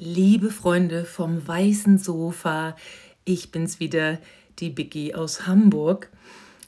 Liebe 0.00 0.52
Freunde 0.52 1.04
vom 1.04 1.44
weißen 1.44 1.98
Sofa, 1.98 2.76
ich 3.24 3.50
bin's 3.50 3.80
wieder, 3.80 4.20
die 4.60 4.70
Biggie 4.70 5.16
aus 5.16 5.48
Hamburg. 5.48 6.12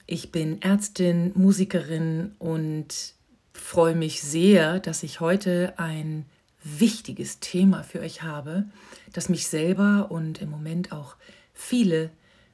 Ich 0.08 0.32
bin 0.32 0.60
Ärztin, 0.62 1.30
Musikerin 1.36 2.34
und 2.40 3.14
freue 3.52 3.94
mich 3.94 4.20
sehr, 4.20 4.80
dass 4.80 5.04
ich 5.04 5.20
heute 5.20 5.74
ein 5.76 6.26
wichtiges 6.64 7.38
Thema 7.38 7.84
für 7.84 8.00
euch 8.00 8.22
habe, 8.22 8.64
das 9.12 9.28
mich 9.28 9.46
selber 9.46 10.10
und 10.10 10.42
im 10.42 10.50
Moment 10.50 10.90
auch 10.90 11.14
viele 11.54 12.10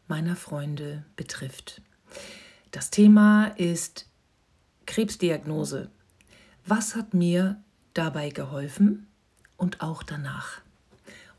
meiner 0.08 0.36
Freunde 0.36 1.06
betrifft. 1.16 1.80
Das 2.70 2.90
Thema 2.90 3.46
ist 3.56 4.10
Krebsdiagnose. 4.84 5.88
Was 6.66 6.94
hat 6.96 7.14
mir 7.14 7.64
dabei 7.94 8.28
geholfen 8.28 9.06
und 9.56 9.80
auch 9.80 10.02
danach? 10.02 10.65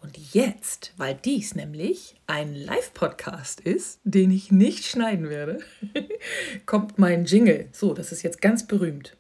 Und 0.07 0.33
jetzt, 0.33 0.93
weil 0.95 1.15
dies 1.15 1.53
nämlich 1.53 2.15
ein 2.27 2.55
Live-Podcast 2.55 3.59
ist, 3.59 3.99
den 4.05 4.31
ich 4.31 4.53
nicht 4.53 4.85
schneiden 4.85 5.29
werde, 5.29 5.59
kommt 6.65 6.97
mein 6.97 7.25
Jingle. 7.25 7.67
So, 7.73 7.93
das 7.93 8.13
ist 8.13 8.23
jetzt 8.23 8.41
ganz 8.41 8.65
berühmt. 8.65 9.17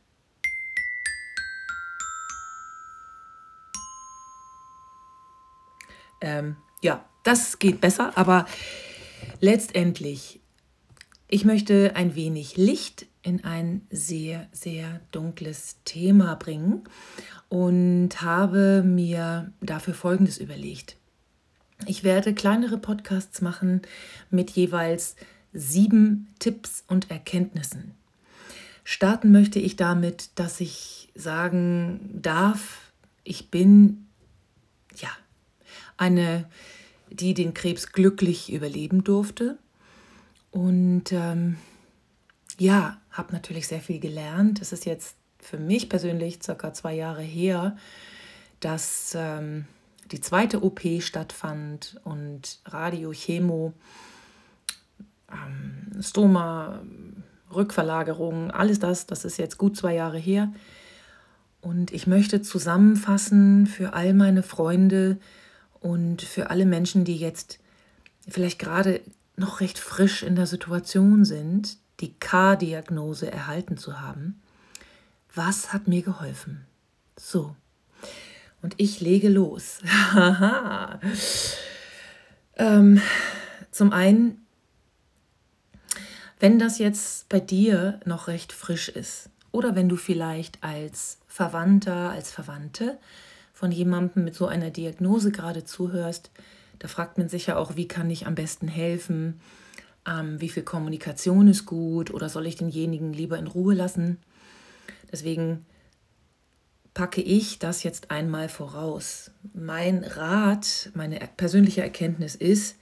Ähm, 6.21 6.55
ja, 6.81 7.03
das 7.25 7.59
geht 7.59 7.81
besser, 7.81 8.17
aber 8.17 8.45
letztendlich, 9.41 10.39
ich 11.27 11.43
möchte 11.43 11.97
ein 11.97 12.15
wenig 12.15 12.55
Licht 12.55 13.07
in 13.27 13.43
ein 13.43 13.81
sehr, 13.91 14.47
sehr 14.53 15.01
dunkles 15.11 15.75
Thema 15.83 16.35
bringen 16.35 16.85
und 17.49 18.21
habe 18.21 18.83
mir 18.85 19.51
dafür 19.59 19.93
Folgendes 19.93 20.37
überlegt. 20.37 20.95
Ich 21.85 22.05
werde 22.05 22.33
kleinere 22.33 22.77
Podcasts 22.77 23.41
machen 23.41 23.81
mit 24.29 24.51
jeweils 24.51 25.17
sieben 25.51 26.29
Tipps 26.39 26.85
und 26.87 27.11
Erkenntnissen. 27.11 27.95
Starten 28.85 29.33
möchte 29.33 29.59
ich 29.59 29.75
damit, 29.75 30.29
dass 30.35 30.61
ich 30.61 31.11
sagen 31.13 32.09
darf, 32.13 32.93
ich 33.25 33.51
bin 33.51 34.07
ja 34.95 35.09
eine, 35.97 36.47
die 37.09 37.33
den 37.33 37.53
Krebs 37.53 37.91
glücklich 37.91 38.53
überleben 38.53 39.03
durfte. 39.03 39.57
Und 40.51 41.11
ähm, 41.11 41.57
ja, 42.57 42.97
habe 43.11 43.33
natürlich 43.33 43.67
sehr 43.67 43.81
viel 43.81 43.99
gelernt. 43.99 44.61
Es 44.61 44.71
ist 44.71 44.85
jetzt 44.85 45.15
für 45.39 45.57
mich 45.57 45.89
persönlich 45.89 46.39
circa 46.41 46.73
zwei 46.73 46.93
Jahre 46.93 47.21
her, 47.21 47.77
dass 48.59 49.13
ähm, 49.15 49.65
die 50.11 50.21
zweite 50.21 50.63
OP 50.63 50.81
stattfand 50.99 51.99
und 52.03 52.59
Radio, 52.65 53.11
Chemo, 53.11 53.73
ähm, 55.31 56.01
Stoma, 56.01 56.81
Rückverlagerung, 57.53 58.51
alles 58.51 58.79
das, 58.79 59.05
das 59.05 59.25
ist 59.25 59.37
jetzt 59.37 59.57
gut 59.57 59.77
zwei 59.77 59.95
Jahre 59.95 60.17
her. 60.17 60.51
Und 61.61 61.91
ich 61.91 62.07
möchte 62.07 62.41
zusammenfassen 62.41 63.67
für 63.67 63.93
all 63.93 64.13
meine 64.13 64.43
Freunde 64.43 65.17
und 65.79 66.21
für 66.21 66.49
alle 66.49 66.65
Menschen, 66.65 67.03
die 67.03 67.17
jetzt 67.17 67.59
vielleicht 68.27 68.59
gerade 68.59 69.01
noch 69.35 69.59
recht 69.59 69.77
frisch 69.77 70.23
in 70.23 70.35
der 70.35 70.47
Situation 70.47 71.25
sind, 71.25 71.77
die 71.99 72.13
K-Diagnose 72.13 73.31
erhalten 73.31 73.77
zu 73.77 73.99
haben 73.99 74.41
was 75.37 75.71
hat 75.71 75.87
mir 75.87 76.01
geholfen? 76.01 76.65
So. 77.15 77.55
Und 78.61 78.73
ich 78.77 78.99
lege 78.99 79.29
los. 79.29 79.79
ähm, 82.57 83.01
zum 83.71 83.93
einen, 83.93 84.45
wenn 86.39 86.59
das 86.59 86.79
jetzt 86.79 87.29
bei 87.29 87.39
dir 87.39 87.99
noch 88.03 88.27
recht 88.27 88.51
frisch 88.51 88.89
ist 88.89 89.29
oder 89.51 89.75
wenn 89.75 89.87
du 89.87 89.95
vielleicht 89.95 90.63
als 90.63 91.19
Verwandter, 91.27 92.09
als 92.09 92.31
Verwandte 92.31 92.97
von 93.53 93.71
jemandem 93.71 94.23
mit 94.23 94.35
so 94.35 94.47
einer 94.47 94.71
Diagnose 94.71 95.31
gerade 95.31 95.63
zuhörst, 95.63 96.31
da 96.79 96.87
fragt 96.87 97.17
man 97.17 97.29
sich 97.29 97.47
ja 97.47 97.57
auch, 97.57 97.75
wie 97.75 97.87
kann 97.87 98.09
ich 98.09 98.27
am 98.27 98.35
besten 98.35 98.67
helfen? 98.67 99.39
Ähm, 100.07 100.39
wie 100.39 100.49
viel 100.49 100.63
Kommunikation 100.63 101.47
ist 101.47 101.65
gut 101.65 102.11
oder 102.11 102.29
soll 102.29 102.47
ich 102.47 102.55
denjenigen 102.55 103.13
lieber 103.13 103.37
in 103.37 103.47
Ruhe 103.47 103.75
lassen? 103.75 104.17
Deswegen 105.11 105.65
packe 106.93 107.21
ich 107.21 107.59
das 107.59 107.83
jetzt 107.83 108.09
einmal 108.09 108.49
voraus. 108.49 109.31
Mein 109.53 110.03
Rat, 110.03 110.89
meine 110.95 111.19
persönliche 111.37 111.81
Erkenntnis 111.81 112.33
ist, 112.35 112.77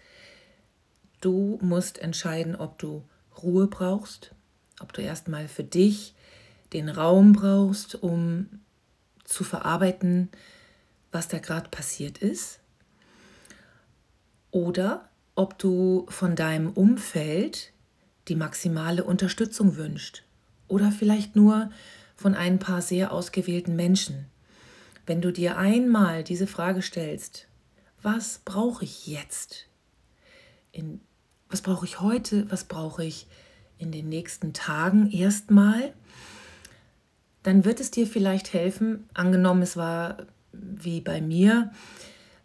du 1.19 1.59
musst 1.61 1.97
entscheiden, 1.97 2.55
ob 2.55 2.77
du 2.79 3.03
Ruhe 3.41 3.67
brauchst, 3.67 4.33
ob 4.79 4.93
du 4.93 5.01
erstmal 5.01 5.47
für 5.47 5.63
dich 5.63 6.15
den 6.73 6.89
Raum 6.89 7.33
brauchst, 7.33 7.95
um 7.95 8.47
zu 9.23 9.43
verarbeiten, 9.43 10.29
was 11.11 11.27
da 11.27 11.39
gerade 11.39 11.69
passiert 11.69 12.19
ist. 12.19 12.59
Oder 14.51 15.09
ob 15.35 15.57
du 15.59 16.05
von 16.09 16.35
deinem 16.35 16.71
Umfeld 16.71 17.73
die 18.27 18.35
maximale 18.35 19.03
Unterstützung 19.03 19.75
wünscht. 19.75 20.23
Oder 20.67 20.91
vielleicht 20.91 21.35
nur 21.35 21.69
von 22.15 22.33
ein 22.33 22.59
paar 22.59 22.81
sehr 22.81 23.11
ausgewählten 23.11 23.75
Menschen. 23.75 24.25
Wenn 25.05 25.21
du 25.21 25.31
dir 25.31 25.57
einmal 25.57 26.23
diese 26.23 26.47
Frage 26.47 26.81
stellst, 26.81 27.47
was 28.01 28.39
brauche 28.43 28.83
ich 28.85 29.07
jetzt? 29.07 29.67
In, 30.71 31.01
was 31.49 31.61
brauche 31.61 31.85
ich 31.85 31.99
heute? 31.99 32.49
Was 32.49 32.63
brauche 32.63 33.03
ich 33.03 33.27
in 33.77 33.91
den 33.91 34.09
nächsten 34.09 34.53
Tagen 34.53 35.11
erstmal? 35.11 35.93
Dann 37.43 37.65
wird 37.65 37.79
es 37.79 37.91
dir 37.91 38.07
vielleicht 38.07 38.53
helfen, 38.53 39.07
angenommen 39.13 39.61
es 39.61 39.77
war 39.77 40.25
wie 40.51 41.01
bei 41.01 41.21
mir, 41.21 41.71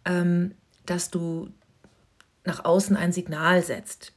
ähm, 0.05 0.53
dass 0.85 1.09
du 1.09 1.49
nach 2.43 2.65
außen 2.65 2.95
ein 2.95 3.11
Signal 3.11 3.63
setzt. 3.63 4.13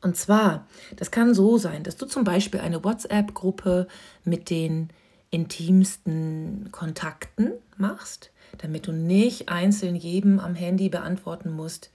Und 0.00 0.16
zwar, 0.16 0.66
das 0.96 1.10
kann 1.10 1.34
so 1.34 1.56
sein, 1.56 1.82
dass 1.82 1.96
du 1.96 2.04
zum 2.04 2.24
Beispiel 2.24 2.60
eine 2.60 2.84
WhatsApp-Gruppe 2.84 3.88
mit 4.24 4.50
den 4.50 4.90
intimsten 5.30 6.68
Kontakten 6.72 7.52
machst, 7.76 8.30
damit 8.58 8.86
du 8.86 8.92
nicht 8.92 9.48
einzeln 9.48 9.96
jedem 9.96 10.40
am 10.40 10.54
Handy 10.54 10.88
beantworten 10.90 11.50
musst, 11.50 11.90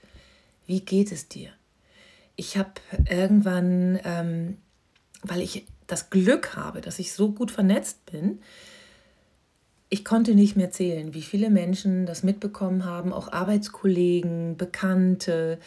wie 0.66 0.80
geht 0.80 1.12
es 1.12 1.28
dir? 1.28 1.50
Ich 2.36 2.56
habe 2.56 2.72
irgendwann, 3.08 3.98
ähm, 4.04 4.58
weil 5.22 5.40
ich 5.40 5.66
das 5.86 6.10
Glück 6.10 6.56
habe, 6.56 6.80
dass 6.80 6.98
ich 6.98 7.12
so 7.12 7.32
gut 7.32 7.50
vernetzt 7.50 8.04
bin, 8.06 8.40
ich 9.90 10.04
konnte 10.04 10.36
nicht 10.36 10.56
mehr 10.56 10.70
zählen, 10.70 11.14
wie 11.14 11.22
viele 11.22 11.50
Menschen 11.50 12.06
das 12.06 12.22
mitbekommen 12.22 12.84
haben, 12.84 13.12
auch 13.12 13.32
Arbeitskollegen, 13.32 14.56
Bekannte, 14.56 15.58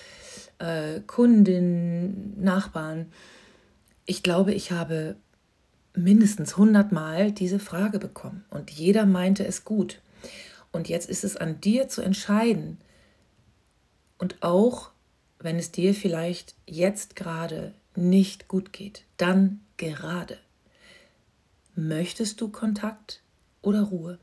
äh, 0.60 1.02
Kundinnen, 1.06 2.42
Nachbarn. 2.42 3.12
Ich 4.06 4.24
glaube, 4.24 4.54
ich 4.54 4.72
habe 4.72 5.18
mindestens 5.94 6.54
100 6.54 6.94
Mal 6.94 7.34
diese 7.34 7.60
Frage 7.60 8.00
bekommen 8.00 8.46
und 8.50 8.72
jeder 8.72 9.06
meinte 9.06 9.46
es 9.46 9.66
gut. 9.66 10.02
Und 10.72 10.88
jetzt 10.88 11.10
ist 11.10 11.26
es 11.26 11.36
an 11.36 11.60
dir 11.60 11.90
zu 11.90 12.02
entscheiden 12.02 12.78
und 14.18 14.42
auch 14.42 14.92
wenn 15.40 15.60
es 15.60 15.72
dir 15.72 15.94
vielleicht 15.94 16.56
jetzt 16.66 17.18
gerade 17.18 17.74
nicht 17.96 18.48
gut 18.48 18.72
geht, 18.72 19.04
dann 19.18 19.60
gerade. 19.76 20.38
Möchtest 21.76 22.40
du 22.40 22.48
Kontakt? 22.48 23.23
Oder 23.64 23.82
Ruhe. 23.82 24.20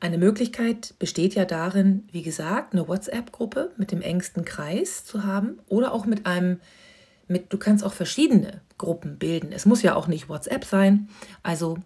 Eine 0.00 0.18
Möglichkeit 0.18 0.94
besteht 1.00 1.34
ja 1.34 1.44
darin, 1.44 2.08
wie 2.12 2.22
gesagt, 2.22 2.72
eine 2.72 2.86
WhatsApp-Gruppe 2.86 3.72
mit 3.76 3.90
dem 3.90 4.00
engsten 4.00 4.44
Kreis 4.44 5.04
zu 5.04 5.24
haben 5.24 5.58
oder 5.66 5.92
auch 5.92 6.06
mit 6.06 6.24
einem, 6.24 6.60
mit, 7.26 7.52
du 7.52 7.58
kannst 7.58 7.82
auch 7.82 7.92
verschiedene 7.92 8.60
Gruppen 8.78 9.18
bilden. 9.18 9.50
Es 9.50 9.66
muss 9.66 9.82
ja 9.82 9.96
auch 9.96 10.06
nicht 10.06 10.28
WhatsApp 10.28 10.64
sein, 10.64 11.08
also 11.42 11.78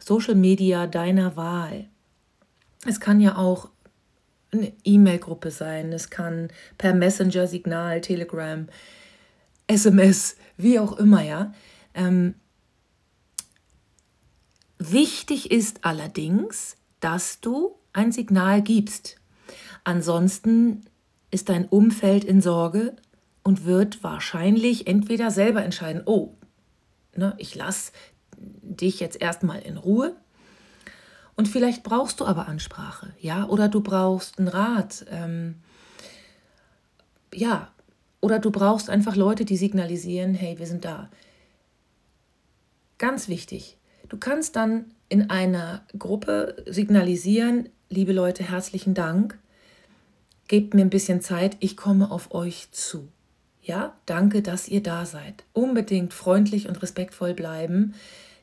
Social 0.00 0.34
Media 0.34 0.86
deiner 0.86 1.36
Wahl. 1.36 1.88
Es 2.86 3.00
kann 3.00 3.20
ja 3.20 3.36
auch 3.36 3.68
eine 4.52 4.72
E-Mail-Gruppe 4.84 5.50
sein, 5.50 5.92
es 5.92 6.08
kann 6.08 6.48
per 6.78 6.94
Messenger, 6.94 7.46
Signal, 7.46 8.00
Telegram, 8.00 8.66
SMS, 9.66 10.36
wie 10.56 10.78
auch 10.78 10.96
immer, 10.98 11.22
ja. 11.22 11.52
Ähm, 11.94 12.34
Wichtig 14.90 15.50
ist 15.50 15.84
allerdings, 15.84 16.76
dass 17.00 17.40
du 17.40 17.74
ein 17.92 18.12
Signal 18.12 18.62
gibst. 18.62 19.16
Ansonsten 19.84 20.84
ist 21.30 21.48
dein 21.48 21.66
Umfeld 21.66 22.24
in 22.24 22.40
Sorge 22.40 22.94
und 23.42 23.64
wird 23.64 24.02
wahrscheinlich 24.02 24.86
entweder 24.86 25.30
selber 25.30 25.62
entscheiden, 25.64 26.02
oh, 26.04 26.34
ne, 27.14 27.34
ich 27.38 27.54
lasse 27.54 27.92
dich 28.36 29.00
jetzt 29.00 29.20
erstmal 29.20 29.60
in 29.60 29.76
Ruhe. 29.76 30.14
Und 31.36 31.48
vielleicht 31.48 31.82
brauchst 31.82 32.20
du 32.20 32.24
aber 32.24 32.48
Ansprache, 32.48 33.14
ja, 33.20 33.46
oder 33.46 33.68
du 33.68 33.80
brauchst 33.80 34.38
einen 34.38 34.48
Rat, 34.48 35.04
ähm, 35.10 35.56
ja, 37.34 37.70
oder 38.20 38.38
du 38.38 38.50
brauchst 38.50 38.88
einfach 38.88 39.16
Leute, 39.16 39.44
die 39.44 39.56
signalisieren, 39.56 40.34
hey, 40.34 40.58
wir 40.58 40.66
sind 40.66 40.84
da. 40.84 41.10
Ganz 42.98 43.28
wichtig. 43.28 43.76
Du 44.08 44.18
kannst 44.18 44.56
dann 44.56 44.86
in 45.08 45.30
einer 45.30 45.82
Gruppe 45.98 46.64
signalisieren, 46.66 47.68
liebe 47.88 48.12
Leute, 48.12 48.44
herzlichen 48.44 48.94
Dank. 48.94 49.38
Gebt 50.48 50.74
mir 50.74 50.82
ein 50.82 50.90
bisschen 50.90 51.20
Zeit, 51.20 51.56
ich 51.60 51.76
komme 51.76 52.10
auf 52.10 52.32
euch 52.32 52.70
zu. 52.70 53.08
Ja, 53.62 53.96
danke, 54.06 54.42
dass 54.42 54.68
ihr 54.68 54.82
da 54.82 55.06
seid. 55.06 55.44
Unbedingt 55.52 56.14
freundlich 56.14 56.68
und 56.68 56.80
respektvoll 56.82 57.34
bleiben, 57.34 57.94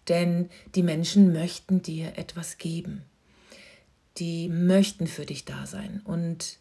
denn 0.10 0.50
die 0.76 0.84
Menschen 0.84 1.32
möchten 1.32 1.82
dir 1.82 2.18
etwas 2.18 2.58
geben. 2.58 3.04
Die 4.18 4.50
möchten 4.50 5.08
für 5.08 5.26
dich 5.26 5.46
da 5.46 5.66
sein. 5.66 6.02
Und 6.04 6.60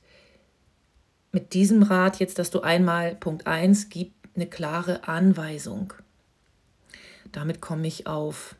mit 1.32 1.54
diesem 1.54 1.82
Rat 1.82 2.20
jetzt, 2.20 2.38
dass 2.38 2.50
du 2.50 2.60
einmal 2.60 3.16
Punkt 3.16 3.48
1 3.48 3.88
gib 3.88 4.12
eine 4.36 4.46
klare 4.46 5.08
Anweisung. 5.08 5.92
Damit 7.32 7.60
komme 7.60 7.88
ich 7.88 8.06
auf 8.06 8.54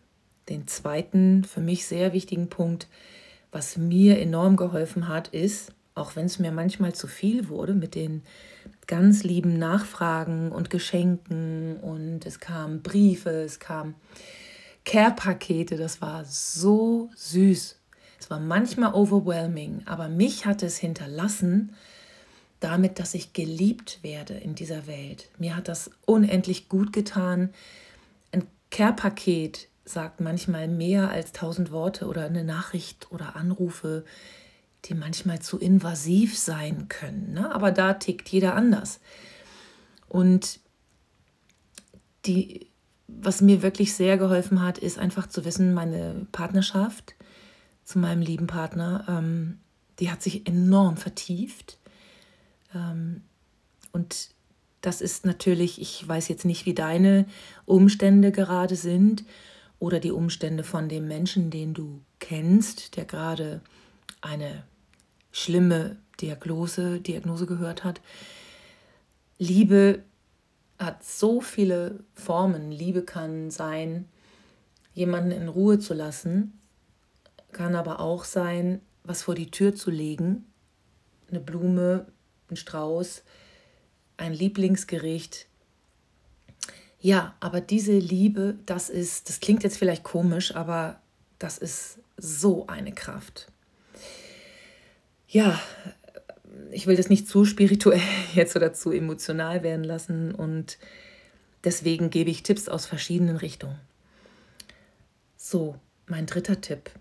den 0.49 0.67
zweiten, 0.67 1.45
für 1.45 1.61
mich 1.61 1.87
sehr 1.87 2.13
wichtigen 2.13 2.49
Punkt, 2.49 2.89
was 3.51 3.77
mir 3.77 4.19
enorm 4.19 4.57
geholfen 4.57 5.09
hat, 5.09 5.29
ist, 5.29 5.73
auch 5.95 6.17
wenn 6.17 6.27
es 6.27 6.39
mir 6.39 6.53
manchmal 6.53 6.95
zu 6.95 7.07
viel 7.07 7.49
wurde 7.49 7.75
mit 7.75 7.95
den 7.95 8.23
ganz 8.87 9.23
lieben 9.25 9.59
Nachfragen 9.59 10.51
und 10.51 10.71
Geschenken 10.71 11.77
und 11.77 12.25
es 12.25 12.41
kamen 12.41 12.83
Briefe, 12.83 13.31
es 13.31 13.61
kamen 13.61 13.95
Care-Pakete, 14.85 15.77
das 15.77 16.01
war 16.01 16.25
so 16.25 17.11
süß. 17.15 17.79
Es 18.19 18.31
war 18.31 18.41
manchmal 18.41 18.95
overwhelming, 18.95 19.83
aber 19.85 20.09
mich 20.09 20.47
hat 20.47 20.63
es 20.63 20.79
hinterlassen 20.79 21.75
damit, 22.61 22.99
dass 22.99 23.15
ich 23.15 23.33
geliebt 23.33 23.99
werde 24.03 24.35
in 24.35 24.55
dieser 24.55 24.87
Welt. 24.87 25.29
Mir 25.39 25.57
hat 25.57 25.69
das 25.69 25.91
unendlich 26.07 26.69
gut 26.69 26.93
getan. 26.93 27.53
Ein 28.31 28.47
Care-Paket 28.71 29.69
sagt 29.85 30.21
manchmal 30.21 30.69
mehr 30.69 31.11
als 31.11 31.33
tausend 31.33 31.71
Worte 31.71 32.07
oder 32.07 32.25
eine 32.25 32.45
Nachricht 32.45 33.11
oder 33.11 33.37
Anrufe, 33.37 34.05
die 34.85 34.95
manchmal 34.95 35.41
zu 35.41 35.59
invasiv 35.59 36.39
sein 36.39 36.89
können. 36.89 37.33
Ne? 37.33 37.55
Aber 37.55 37.71
da 37.71 37.95
tickt 37.95 38.29
jeder 38.29 38.55
anders. 38.55 39.01
Und 40.09 40.61
die, 42.27 42.69
was 43.09 43.41
mir 43.41 43.63
wirklich 43.63 43.95
sehr 43.95 44.19
geholfen 44.19 44.63
hat, 44.63 44.79
ist 44.79 44.99
einfach 44.99 45.29
zu 45.29 45.45
wissen, 45.45 45.75
meine 45.75 46.27
Partnerschaft 46.33 47.15
zu 47.85 47.99
meinem 47.99 48.23
lieben 48.23 48.47
Partner, 48.47 49.05
ähm, 49.09 49.59
die 49.99 50.11
hat 50.11 50.23
sich 50.23 50.47
enorm 50.47 50.97
vertieft. 50.97 51.79
Ähm, 52.75 53.23
und 53.93 54.31
das 54.81 55.01
ist 55.01 55.25
natürlich, 55.27 55.81
ich 55.81 56.07
weiß 56.07 56.29
jetzt 56.29 56.45
nicht, 56.45 56.67
wie 56.67 56.75
deine 56.75 57.27
Umstände 57.67 58.33
gerade 58.33 58.77
sind 58.77 59.25
oder 59.83 59.99
die 59.99 60.13
Umstände 60.13 60.63
von 60.63 60.89
dem 60.89 61.09
Menschen, 61.09 61.51
den 61.51 61.75
du 61.75 62.03
kennst, 62.21 62.97
der 62.97 63.05
gerade 63.05 63.61
eine 64.21 64.63
schlimme 65.33 65.97
Diagnose, 66.21 67.01
Diagnose 67.01 67.47
gehört 67.47 67.83
hat. 67.83 68.01
Liebe 69.39 70.05
hat 70.79 71.05
so 71.05 71.41
viele 71.41 71.99
Formen. 72.15 72.71
Liebe 72.71 73.03
kann 73.03 73.51
sein, 73.51 74.05
jemanden 74.95 75.33
in 75.33 75.49
Ruhe 75.49 75.81
zu 75.81 75.95
lassen, 75.95 76.61
kann 77.51 77.75
aber 77.75 77.99
auch 77.99 78.23
sein, 78.23 78.83
was 79.03 79.25
vor 79.25 79.35
die 79.35 79.51
Tür 79.51 79.75
zu 79.75 79.91
legen, 79.91 80.45
eine 81.29 81.41
Blume, 81.41 82.07
ein 82.49 82.57
Strauß, 82.57 83.25
ein 84.17 84.33
Lieblingsgericht, 84.33 85.49
ja, 87.03 87.35
aber 87.41 87.61
diese 87.61 87.99
Liebe, 87.99 88.55
das 88.65 88.89
ist, 88.89 89.29
das 89.29 89.41
klingt 89.41 89.65
jetzt 89.65 89.77
vielleicht 89.77 90.05
komisch, 90.05 90.55
aber 90.55 91.01
das 91.41 91.59
ist 91.59 91.99
so 92.17 92.69
eine 92.69 92.93
Kraft. 92.93 93.51
Ja, 95.27 95.61
ich 96.71 96.87
will 96.87 96.95
das 96.95 97.09
nicht 97.09 97.27
zu 97.27 97.45
spirituell 97.45 98.01
jetzt 98.35 98.55
oder 98.55 98.73
zu 98.73 98.93
emotional 98.93 99.65
werden 99.65 99.83
lassen 99.83 100.33
und 100.33 100.79
deswegen 101.65 102.11
gebe 102.11 102.31
ich 102.31 102.45
Tipps 102.45 102.69
aus 102.69 102.87
verschiedenen 102.87 103.37
Richtungen. 103.37 103.81
So, 105.37 105.75
mein 106.07 106.27
dritter 106.27 106.61
Tipp. 106.61 106.93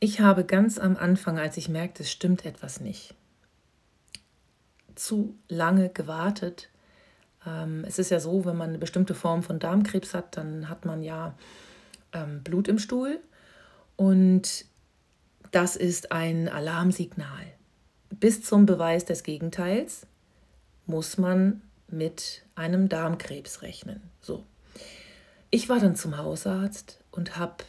Ich 0.00 0.18
habe 0.18 0.44
ganz 0.44 0.78
am 0.78 0.96
Anfang, 0.96 1.38
als 1.38 1.56
ich 1.56 1.68
merkte, 1.68 2.02
es 2.02 2.10
stimmt 2.10 2.44
etwas 2.44 2.80
nicht, 2.80 3.14
zu 4.96 5.38
lange 5.46 5.90
gewartet, 5.90 6.70
es 7.86 7.98
ist 7.98 8.10
ja 8.10 8.20
so, 8.20 8.44
wenn 8.44 8.56
man 8.56 8.70
eine 8.70 8.78
bestimmte 8.78 9.14
Form 9.14 9.42
von 9.42 9.58
Darmkrebs 9.58 10.14
hat, 10.14 10.36
dann 10.36 10.68
hat 10.68 10.84
man 10.84 11.02
ja 11.02 11.34
ähm, 12.12 12.42
Blut 12.42 12.68
im 12.68 12.78
Stuhl 12.78 13.20
und 13.96 14.64
das 15.52 15.76
ist 15.76 16.12
ein 16.12 16.48
Alarmsignal. 16.48 17.46
Bis 18.10 18.42
zum 18.42 18.66
Beweis 18.66 19.04
des 19.04 19.22
Gegenteils 19.22 20.06
muss 20.86 21.18
man 21.18 21.62
mit 21.88 22.42
einem 22.54 22.88
Darmkrebs 22.88 23.62
rechnen. 23.62 24.00
So. 24.20 24.44
Ich 25.50 25.68
war 25.68 25.78
dann 25.78 25.96
zum 25.96 26.16
Hausarzt 26.16 27.00
und 27.10 27.38
habe 27.38 27.64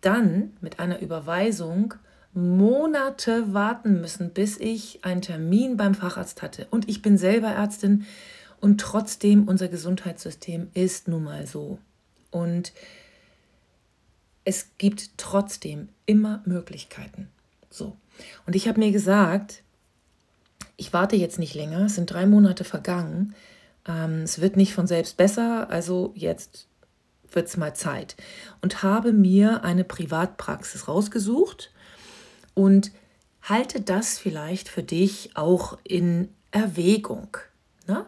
dann 0.00 0.56
mit 0.60 0.78
einer 0.78 1.00
Überweisung 1.00 1.94
Monate 2.34 3.52
warten 3.52 4.00
müssen, 4.00 4.30
bis 4.30 4.58
ich 4.58 5.04
einen 5.04 5.22
Termin 5.22 5.76
beim 5.76 5.94
Facharzt 5.94 6.42
hatte. 6.42 6.66
Und 6.70 6.88
ich 6.88 7.02
bin 7.02 7.18
selber 7.18 7.48
Ärztin 7.48 8.06
und 8.60 8.80
trotzdem, 8.80 9.46
unser 9.48 9.68
Gesundheitssystem 9.68 10.70
ist 10.74 11.08
nun 11.08 11.24
mal 11.24 11.46
so. 11.46 11.78
Und 12.30 12.72
es 14.44 14.70
gibt 14.78 15.18
trotzdem 15.18 15.88
immer 16.06 16.42
Möglichkeiten. 16.44 17.28
So. 17.70 17.96
Und 18.46 18.56
ich 18.56 18.66
habe 18.66 18.80
mir 18.80 18.90
gesagt, 18.90 19.62
ich 20.76 20.92
warte 20.92 21.16
jetzt 21.16 21.38
nicht 21.38 21.54
länger, 21.54 21.86
es 21.86 21.96
sind 21.96 22.10
drei 22.10 22.26
Monate 22.26 22.64
vergangen. 22.64 23.34
Ähm, 23.86 24.22
es 24.22 24.40
wird 24.40 24.56
nicht 24.56 24.74
von 24.74 24.86
selbst 24.86 25.16
besser, 25.16 25.68
also 25.70 26.12
jetzt 26.14 26.66
wird 27.30 27.48
es 27.48 27.56
mal 27.56 27.74
Zeit. 27.74 28.16
Und 28.62 28.82
habe 28.82 29.12
mir 29.12 29.64
eine 29.64 29.84
Privatpraxis 29.84 30.88
rausgesucht 30.88 31.72
und 32.54 32.90
halte 33.42 33.80
das 33.80 34.18
vielleicht 34.18 34.68
für 34.68 34.82
dich 34.82 35.36
auch 35.36 35.78
in 35.84 36.28
Erwägung. 36.50 37.36
Ne? 37.86 38.06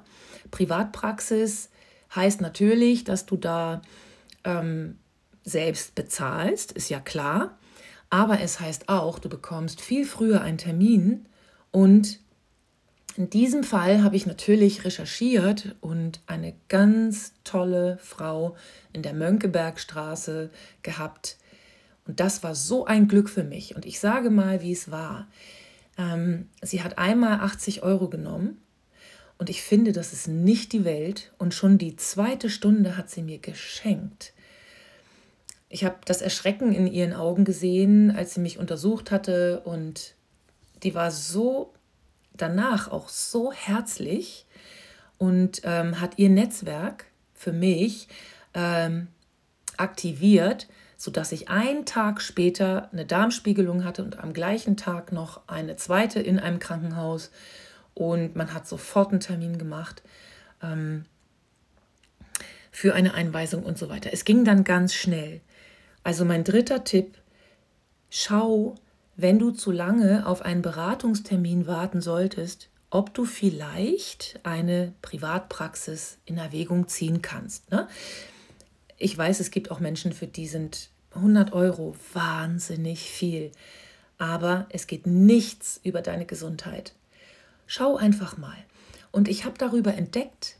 Privatpraxis 0.50 1.70
heißt 2.14 2.40
natürlich, 2.40 3.04
dass 3.04 3.26
du 3.26 3.36
da 3.36 3.82
ähm, 4.44 4.98
selbst 5.44 5.94
bezahlst, 5.94 6.72
ist 6.72 6.90
ja 6.90 7.00
klar. 7.00 7.58
Aber 8.08 8.40
es 8.40 8.58
heißt 8.58 8.88
auch, 8.88 9.18
du 9.18 9.28
bekommst 9.28 9.80
viel 9.80 10.04
früher 10.04 10.40
einen 10.40 10.58
Termin 10.58 11.26
und 11.70 12.20
in 13.16 13.28
diesem 13.28 13.64
Fall 13.64 14.02
habe 14.02 14.16
ich 14.16 14.26
natürlich 14.26 14.84
recherchiert 14.84 15.76
und 15.80 16.20
eine 16.26 16.54
ganz 16.68 17.34
tolle 17.44 17.98
Frau 17.98 18.56
in 18.92 19.02
der 19.02 19.14
Mönckebergstraße 19.14 20.50
gehabt. 20.82 21.36
Und 22.06 22.20
das 22.20 22.42
war 22.42 22.54
so 22.54 22.86
ein 22.86 23.08
Glück 23.08 23.28
für 23.28 23.44
mich. 23.44 23.74
Und 23.76 23.84
ich 23.84 24.00
sage 24.00 24.30
mal, 24.30 24.62
wie 24.62 24.72
es 24.72 24.90
war. 24.90 25.28
Ähm, 25.98 26.48
sie 26.62 26.82
hat 26.82 26.98
einmal 26.98 27.40
80 27.40 27.82
Euro 27.82 28.08
genommen 28.08 28.58
und 29.40 29.48
ich 29.48 29.62
finde, 29.62 29.92
das 29.92 30.12
ist 30.12 30.28
nicht 30.28 30.74
die 30.74 30.84
Welt. 30.84 31.32
Und 31.38 31.54
schon 31.54 31.78
die 31.78 31.96
zweite 31.96 32.50
Stunde 32.50 32.98
hat 32.98 33.08
sie 33.08 33.22
mir 33.22 33.38
geschenkt. 33.38 34.34
Ich 35.70 35.82
habe 35.82 35.96
das 36.04 36.20
Erschrecken 36.20 36.74
in 36.74 36.86
ihren 36.86 37.14
Augen 37.14 37.46
gesehen, 37.46 38.10
als 38.10 38.34
sie 38.34 38.40
mich 38.40 38.58
untersucht 38.58 39.10
hatte. 39.10 39.60
Und 39.60 40.14
die 40.82 40.94
war 40.94 41.10
so 41.10 41.72
danach 42.34 42.90
auch 42.90 43.08
so 43.08 43.50
herzlich 43.50 44.44
und 45.16 45.62
ähm, 45.64 46.02
hat 46.02 46.18
ihr 46.18 46.28
Netzwerk 46.28 47.06
für 47.32 47.52
mich 47.52 48.08
ähm, 48.52 49.08
aktiviert, 49.78 50.68
sodass 50.98 51.32
ich 51.32 51.48
einen 51.48 51.86
Tag 51.86 52.20
später 52.20 52.90
eine 52.92 53.06
Darmspiegelung 53.06 53.84
hatte 53.86 54.04
und 54.04 54.18
am 54.18 54.34
gleichen 54.34 54.76
Tag 54.76 55.12
noch 55.12 55.48
eine 55.48 55.76
zweite 55.76 56.20
in 56.20 56.38
einem 56.38 56.58
Krankenhaus 56.58 57.30
und 57.94 58.36
man 58.36 58.54
hat 58.54 58.66
sofort 58.66 59.10
einen 59.10 59.20
Termin 59.20 59.58
gemacht 59.58 60.02
ähm, 60.62 61.04
für 62.70 62.94
eine 62.94 63.14
Einweisung 63.14 63.64
und 63.64 63.78
so 63.78 63.88
weiter. 63.88 64.10
Es 64.12 64.24
ging 64.24 64.44
dann 64.44 64.64
ganz 64.64 64.94
schnell. 64.94 65.40
Also 66.02 66.24
mein 66.24 66.44
dritter 66.44 66.84
Tipp, 66.84 67.18
schau, 68.08 68.74
wenn 69.16 69.38
du 69.38 69.50
zu 69.50 69.70
lange 69.70 70.26
auf 70.26 70.42
einen 70.42 70.62
Beratungstermin 70.62 71.66
warten 71.66 72.00
solltest, 72.00 72.70
ob 72.90 73.14
du 73.14 73.24
vielleicht 73.24 74.40
eine 74.42 74.92
Privatpraxis 75.02 76.18
in 76.24 76.38
Erwägung 76.38 76.88
ziehen 76.88 77.22
kannst. 77.22 77.70
Ne? 77.70 77.86
Ich 78.98 79.16
weiß, 79.16 79.40
es 79.40 79.50
gibt 79.50 79.70
auch 79.70 79.80
Menschen, 79.80 80.12
für 80.12 80.26
die 80.26 80.46
sind 80.46 80.90
100 81.14 81.52
Euro, 81.52 81.94
wahnsinnig 82.12 83.10
viel. 83.10 83.52
Aber 84.18 84.66
es 84.70 84.86
geht 84.86 85.06
nichts 85.06 85.80
über 85.82 86.02
deine 86.02 86.26
Gesundheit. 86.26 86.94
Schau 87.72 87.96
einfach 87.96 88.36
mal. 88.36 88.56
Und 89.12 89.28
ich 89.28 89.44
habe 89.44 89.56
darüber 89.56 89.94
entdeckt, 89.94 90.56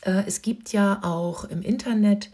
äh, 0.00 0.22
es 0.26 0.40
gibt 0.40 0.72
ja 0.72 1.00
auch 1.02 1.44
im 1.44 1.60
Internet, 1.60 2.30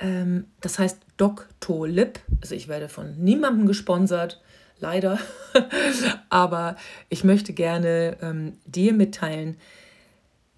ähm, 0.00 0.46
das 0.62 0.80
heißt 0.80 0.98
Doctolib, 1.16 2.18
also 2.40 2.56
ich 2.56 2.66
werde 2.66 2.88
von 2.88 3.16
niemandem 3.22 3.68
gesponsert, 3.68 4.42
leider, 4.80 5.20
aber 6.28 6.74
ich 7.08 7.22
möchte 7.22 7.52
gerne 7.52 8.16
ähm, 8.20 8.54
dir 8.66 8.92
mitteilen, 8.92 9.58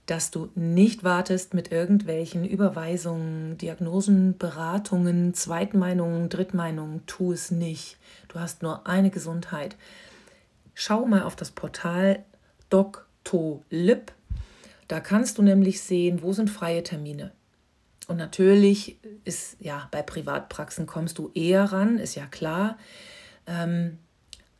dass 0.06 0.30
du 0.30 0.48
nicht 0.54 1.04
wartest 1.04 1.52
mit 1.52 1.70
irgendwelchen 1.70 2.46
Überweisungen, 2.46 3.58
Diagnosen, 3.58 4.38
Beratungen, 4.38 5.34
Zweitmeinungen, 5.34 6.30
Drittmeinungen. 6.30 7.02
Tu 7.04 7.32
es 7.32 7.50
nicht. 7.50 7.98
Du 8.28 8.40
hast 8.40 8.62
nur 8.62 8.86
eine 8.86 9.10
Gesundheit. 9.10 9.76
Schau 10.72 11.04
mal 11.04 11.24
auf 11.24 11.36
das 11.36 11.50
Portal 11.50 12.24
Doctolib. 12.70 14.12
Da 14.88 15.00
kannst 15.00 15.38
du 15.38 15.42
nämlich 15.42 15.80
sehen, 15.82 16.22
wo 16.22 16.32
sind 16.32 16.50
freie 16.50 16.82
Termine. 16.82 17.32
Und 18.08 18.16
natürlich 18.16 18.98
ist, 19.24 19.56
ja, 19.60 19.88
bei 19.92 20.02
Privatpraxen 20.02 20.86
kommst 20.86 21.18
du 21.18 21.30
eher 21.34 21.64
ran, 21.64 21.98
ist 21.98 22.16
ja 22.16 22.26
klar. 22.26 22.78
Ähm, 23.46 23.98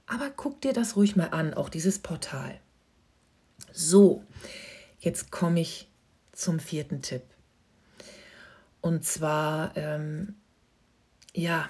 aber 0.07 0.31
guck 0.31 0.61
dir 0.61 0.73
das 0.73 0.97
ruhig 0.97 1.17
mal 1.17 1.29
an, 1.29 1.55
auch 1.55 1.69
dieses 1.69 1.99
Portal. 1.99 2.61
So, 3.73 4.25
Jetzt 5.00 5.31
komme 5.31 5.61
ich 5.61 5.88
zum 6.33 6.61
vierten 6.61 7.00
Tipp. 7.00 7.23
Und 8.83 9.05
zwar, 9.05 9.75
ähm, 9.76 10.35
ja, 11.35 11.69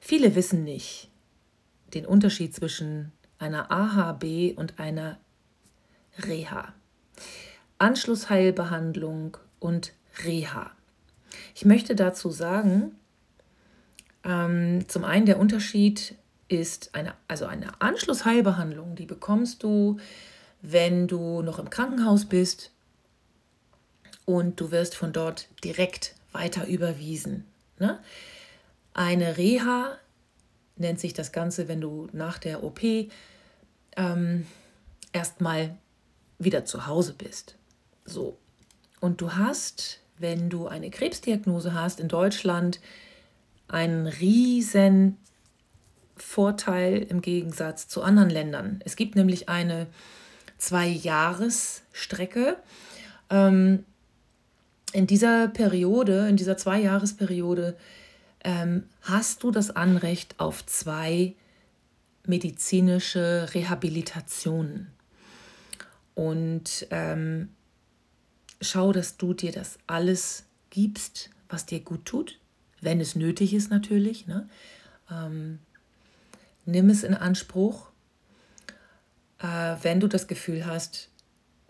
viele 0.00 0.34
wissen 0.34 0.64
nicht 0.64 1.10
den 1.92 2.06
Unterschied 2.06 2.54
zwischen 2.54 3.12
einer 3.38 3.70
AHB 3.70 4.56
und 4.56 4.78
einer 4.78 5.18
Reha. 6.18 6.72
Anschlussheilbehandlung 7.78 9.36
und 9.58 9.92
Reha. 10.24 10.70
Ich 11.54 11.64
möchte 11.64 11.94
dazu 11.94 12.30
sagen, 12.30 12.92
ähm, 14.24 14.88
zum 14.88 15.04
einen 15.04 15.26
der 15.26 15.38
Unterschied 15.38 16.14
ist 16.48 16.94
eine, 16.94 17.14
also 17.28 17.44
eine 17.46 17.80
Anschlussheilbehandlung, 17.80 18.94
die 18.94 19.06
bekommst 19.06 19.62
du 19.62 19.98
wenn 20.62 21.06
du 21.06 21.42
noch 21.42 21.58
im 21.58 21.70
Krankenhaus 21.70 22.24
bist 22.24 22.72
und 24.24 24.60
du 24.60 24.70
wirst 24.70 24.96
von 24.96 25.12
dort 25.12 25.48
direkt 25.62 26.14
weiter 26.32 26.66
überwiesen. 26.66 27.44
Ne? 27.78 28.00
Eine 28.92 29.36
Reha 29.36 29.98
nennt 30.76 31.00
sich 31.00 31.14
das 31.14 31.32
Ganze, 31.32 31.68
wenn 31.68 31.80
du 31.80 32.08
nach 32.12 32.38
der 32.38 32.62
OP 32.62 32.80
ähm, 33.96 34.46
erstmal 35.12 35.76
wieder 36.38 36.64
zu 36.64 36.86
Hause 36.86 37.14
bist. 37.16 37.56
So. 38.04 38.36
Und 39.00 39.20
du 39.20 39.32
hast, 39.32 40.00
wenn 40.18 40.48
du 40.50 40.66
eine 40.68 40.90
Krebsdiagnose 40.90 41.74
hast 41.74 42.00
in 42.00 42.08
Deutschland, 42.08 42.80
einen 43.68 44.06
riesen 44.06 45.16
Vorteil 46.16 46.98
im 46.98 47.20
Gegensatz 47.20 47.88
zu 47.88 48.02
anderen 48.02 48.30
Ländern. 48.30 48.80
Es 48.84 48.96
gibt 48.96 49.16
nämlich 49.16 49.48
eine 49.48 49.86
Zwei-Jahres-Strecke. 50.58 52.56
Ähm, 53.28 53.84
in 54.92 55.06
dieser 55.06 55.48
Periode, 55.48 56.28
in 56.28 56.36
dieser 56.36 56.56
Zwei-Jahres-Periode, 56.56 57.76
ähm, 58.46 58.84
hast 59.02 59.42
du 59.42 59.50
das 59.50 59.70
Anrecht 59.70 60.40
auf 60.40 60.64
zwei 60.64 61.34
medizinische 62.24 63.48
Rehabilitationen. 63.52 64.86
Und 66.14 66.86
ähm, 66.90 67.50
schau, 68.62 68.92
dass 68.92 69.18
du 69.18 69.34
dir 69.34 69.52
das 69.52 69.78
alles 69.86 70.44
gibst, 70.70 71.28
was 71.50 71.66
dir 71.66 71.80
gut 71.80 72.06
tut, 72.06 72.38
wenn 72.80 73.00
es 73.00 73.14
nötig 73.14 73.52
ist 73.52 73.70
natürlich. 73.70 74.26
Ne? 74.26 74.48
Ähm, 75.10 75.58
nimm 76.64 76.88
es 76.88 77.02
in 77.04 77.14
Anspruch 77.14 77.90
äh, 79.38 79.76
wenn 79.82 80.00
du 80.00 80.08
das 80.08 80.26
Gefühl 80.26 80.66
hast, 80.66 81.08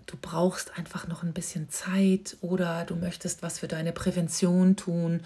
du 0.07 0.17
brauchst 0.21 0.79
einfach 0.79 1.09
noch 1.09 1.23
ein 1.23 1.33
bisschen 1.33 1.69
Zeit 1.69 2.37
oder 2.41 2.85
du 2.85 2.95
möchtest 2.95 3.43
was 3.43 3.59
für 3.59 3.69
deine 3.69 3.93
Prävention 3.93 4.77
tun 4.77 5.21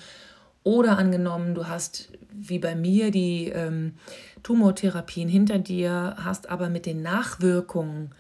oder 0.63 0.99
angenommen, 0.99 1.55
du 1.55 1.69
hast 1.69 2.13
wie 2.33 2.59
bei 2.59 2.75
mir 2.75 3.11
die 3.11 3.49
ähm, 3.49 3.95
Tumortherapien 4.43 5.29
hinter 5.29 5.59
dir, 5.59 6.17
hast 6.19 6.49
aber 6.51 6.69
mit 6.69 6.87
den 6.87 7.03
Nachwirkungen 7.03 8.15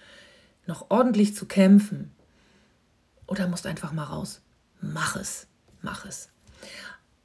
noch 0.66 0.86
ordentlich 0.90 1.34
zu 1.34 1.46
kämpfen 1.46 2.10
oder 3.26 3.46
musst 3.48 3.66
einfach 3.66 3.92
mal 3.92 4.04
raus. 4.04 4.40
Mach 4.80 5.16
es, 5.16 5.46
mach 5.82 6.06
es. 6.06 6.30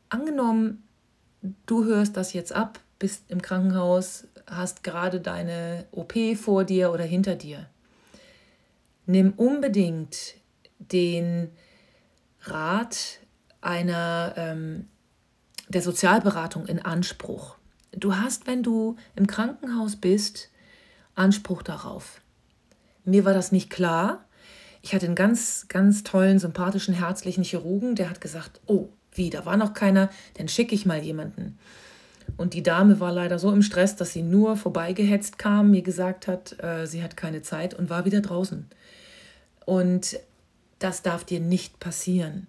Angenommen, 0.10 0.84
du 1.66 1.86
hörst 1.86 2.18
das 2.18 2.34
jetzt 2.34 2.54
ab, 2.54 2.80
bist 3.00 3.24
im 3.30 3.42
Krankenhaus, 3.42 4.28
hast 4.48 4.84
gerade 4.84 5.20
deine 5.20 5.86
OP 5.92 6.14
vor 6.36 6.64
dir 6.64 6.92
oder 6.92 7.04
hinter 7.04 7.36
dir. 7.36 7.68
Nimm 9.06 9.34
unbedingt 9.34 10.36
den 10.80 11.50
Rat 12.42 13.20
einer 13.62 14.34
ähm, 14.38 14.88
der 15.70 15.82
Sozialberatung 15.82 16.66
in 16.66 16.80
Anspruch. 16.80 17.56
Du 17.92 18.16
hast, 18.16 18.48
wenn 18.48 18.64
du 18.64 18.96
im 19.16 19.28
Krankenhaus 19.28 19.96
bist, 19.96 20.50
Anspruch 21.16 21.64
darauf. 21.64 22.22
Mir 23.06 23.26
war 23.26 23.34
das 23.34 23.52
nicht 23.52 23.70
klar. 23.70 24.26
Ich 24.82 24.94
hatte 24.94 25.06
einen 25.06 25.16
ganz, 25.16 25.66
ganz 25.68 26.04
tollen, 26.04 26.40
sympathischen, 26.40 26.94
herzlichen 26.94 27.44
Chirurgen, 27.44 27.96
der 27.96 28.10
hat 28.10 28.22
gesagt, 28.22 28.62
oh, 28.66 28.90
wie, 29.14 29.30
da 29.30 29.46
war 29.46 29.58
noch 29.58 29.74
keiner, 29.74 30.10
dann 30.36 30.48
schicke 30.48 30.76
ich 30.76 30.86
mal 30.86 31.02
jemanden. 31.02 31.58
Und 32.38 32.54
die 32.54 32.64
Dame 32.64 33.00
war 33.00 33.12
leider 33.12 33.40
so 33.40 33.52
im 33.52 33.62
Stress, 33.62 33.96
dass 33.96 34.12
sie 34.12 34.22
nur 34.22 34.58
vorbeigehetzt 34.58 35.38
kam, 35.38 35.72
mir 35.72 35.82
gesagt 35.82 36.28
hat, 36.28 36.62
äh, 36.62 36.86
sie 36.86 37.02
hat 37.02 37.16
keine 37.16 37.42
Zeit 37.42 37.74
und 37.74 37.90
war 37.90 38.06
wieder 38.06 38.22
draußen. 38.22 38.68
Und 39.66 40.20
das 40.80 41.02
darf 41.02 41.24
dir 41.24 41.40
nicht 41.40 41.80
passieren. 41.80 42.48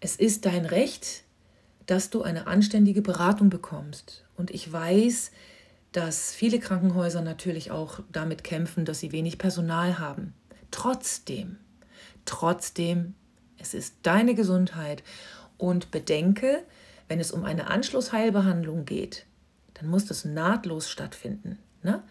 Es 0.00 0.16
ist 0.16 0.46
dein 0.46 0.66
Recht, 0.66 1.22
dass 1.86 2.10
du 2.10 2.22
eine 2.22 2.46
anständige 2.46 3.02
Beratung 3.02 3.48
bekommst. 3.48 4.24
Und 4.36 4.50
ich 4.50 4.70
weiß, 4.72 5.30
dass 5.92 6.34
viele 6.34 6.58
Krankenhäuser 6.58 7.22
natürlich 7.22 7.70
auch 7.70 8.00
damit 8.12 8.44
kämpfen, 8.44 8.84
dass 8.84 9.00
sie 9.00 9.12
wenig 9.12 9.38
Personal 9.38 9.98
haben. 9.98 10.34
Trotzdem, 10.70 11.56
trotzdem, 12.24 13.14
es 13.58 13.72
ist 13.72 13.96
deine 14.02 14.34
Gesundheit. 14.34 15.02
Und 15.58 15.90
bedenke, 15.90 16.64
wenn 17.08 17.18
es 17.18 17.30
um 17.30 17.44
eine 17.44 17.68
Anschlussheilbehandlung 17.68 18.84
geht, 18.84 19.24
dann 19.74 19.88
muss 19.88 20.04
das 20.04 20.24
nahtlos 20.24 20.90
stattfinden. 20.90 21.58
Ne? 21.82 22.02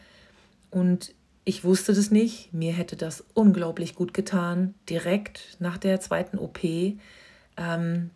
Und 0.71 1.13
ich 1.43 1.63
wusste 1.63 1.93
das 1.93 2.09
nicht. 2.09 2.53
Mir 2.53 2.73
hätte 2.73 2.95
das 2.95 3.23
unglaublich 3.35 3.93
gut 3.93 4.15
getan, 4.15 4.73
direkt 4.89 5.57
nach 5.59 5.77
der 5.77 5.99
zweiten 5.99 6.39
OP. 6.39 6.63
Ähm, 6.63 8.09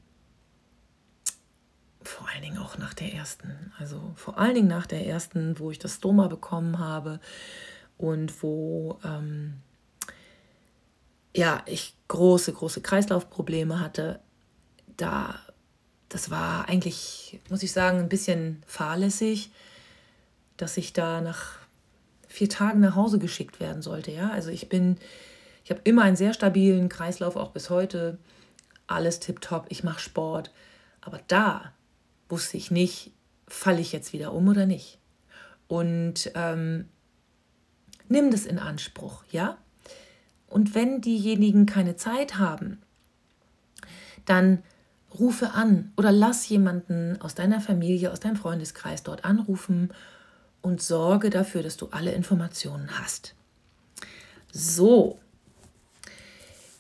vor 2.09 2.27
allen 2.29 2.41
Dingen 2.41 2.57
auch 2.57 2.77
nach 2.77 2.93
der 2.93 3.13
ersten. 3.13 3.71
Also 3.77 4.11
vor 4.15 4.37
allen 4.37 4.55
Dingen 4.55 4.67
nach 4.67 4.87
der 4.87 5.05
ersten, 5.05 5.59
wo 5.59 5.71
ich 5.71 5.79
das 5.79 5.95
Stoma 5.95 6.27
bekommen 6.27 6.79
habe 6.79 7.19
und 7.97 8.41
wo 8.41 8.99
ähm, 9.03 9.55
ja, 11.35 11.61
ich 11.65 11.95
große, 12.07 12.51
große 12.51 12.81
Kreislaufprobleme 12.81 13.79
hatte. 13.79 14.19
Da 14.97 15.39
das 16.09 16.31
war 16.31 16.67
eigentlich, 16.67 17.39
muss 17.49 17.61
ich 17.61 17.71
sagen, 17.71 17.99
ein 17.99 18.09
bisschen 18.09 18.63
fahrlässig, 18.65 19.51
dass 20.57 20.75
ich 20.77 20.91
da 20.91 21.21
nach 21.21 21.59
vier 22.27 22.49
Tagen 22.49 22.79
nach 22.79 22.95
Hause 22.95 23.19
geschickt 23.19 23.59
werden 23.59 23.83
sollte. 23.83 24.11
Ja, 24.11 24.31
also 24.31 24.49
ich 24.49 24.67
bin, 24.67 24.97
ich 25.63 25.69
habe 25.69 25.81
immer 25.83 26.01
einen 26.01 26.15
sehr 26.15 26.33
stabilen 26.33 26.89
Kreislauf, 26.89 27.35
auch 27.35 27.51
bis 27.51 27.69
heute. 27.69 28.17
Alles 28.87 29.19
tipptopp, 29.19 29.67
ich 29.69 29.83
mache 29.83 29.99
Sport. 29.99 30.51
Aber 31.01 31.19
da 31.27 31.71
wusste 32.29 32.57
ich 32.57 32.71
nicht, 32.71 33.11
falle 33.47 33.81
ich 33.81 33.91
jetzt 33.91 34.13
wieder 34.13 34.33
um 34.33 34.47
oder 34.47 34.65
nicht. 34.65 34.99
Und 35.67 36.31
ähm, 36.35 36.85
nimm 38.07 38.31
das 38.31 38.45
in 38.45 38.59
Anspruch, 38.59 39.23
ja? 39.31 39.57
Und 40.47 40.73
wenn 40.73 41.01
diejenigen 41.01 41.65
keine 41.65 41.95
Zeit 41.95 42.37
haben, 42.37 42.81
dann 44.25 44.63
rufe 45.17 45.51
an 45.51 45.91
oder 45.97 46.11
lass 46.11 46.47
jemanden 46.49 47.19
aus 47.21 47.35
deiner 47.35 47.61
Familie, 47.61 48.11
aus 48.11 48.19
deinem 48.19 48.35
Freundeskreis 48.35 49.03
dort 49.03 49.25
anrufen 49.25 49.91
und 50.61 50.81
sorge 50.81 51.29
dafür, 51.29 51.63
dass 51.63 51.77
du 51.77 51.87
alle 51.87 52.11
Informationen 52.11 52.99
hast. 52.99 53.35
So, 54.51 55.19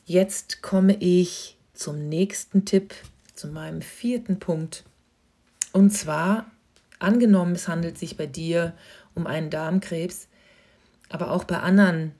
jetzt 0.05 0.61
komme 0.61 0.95
ich 0.95 1.57
zum 1.73 2.09
nächsten 2.09 2.65
Tipp, 2.65 2.93
zu 3.35 3.47
meinem 3.47 3.81
vierten 3.81 4.39
Punkt. 4.39 4.83
Und 5.71 5.91
zwar, 5.91 6.49
angenommen, 6.99 7.53
es 7.53 7.67
handelt 7.67 7.97
sich 7.97 8.17
bei 8.17 8.25
dir 8.25 8.73
um 9.15 9.27
einen 9.27 9.49
Darmkrebs, 9.49 10.27
aber 11.09 11.31
auch 11.31 11.43
bei 11.43 11.59
anderen 11.59 12.13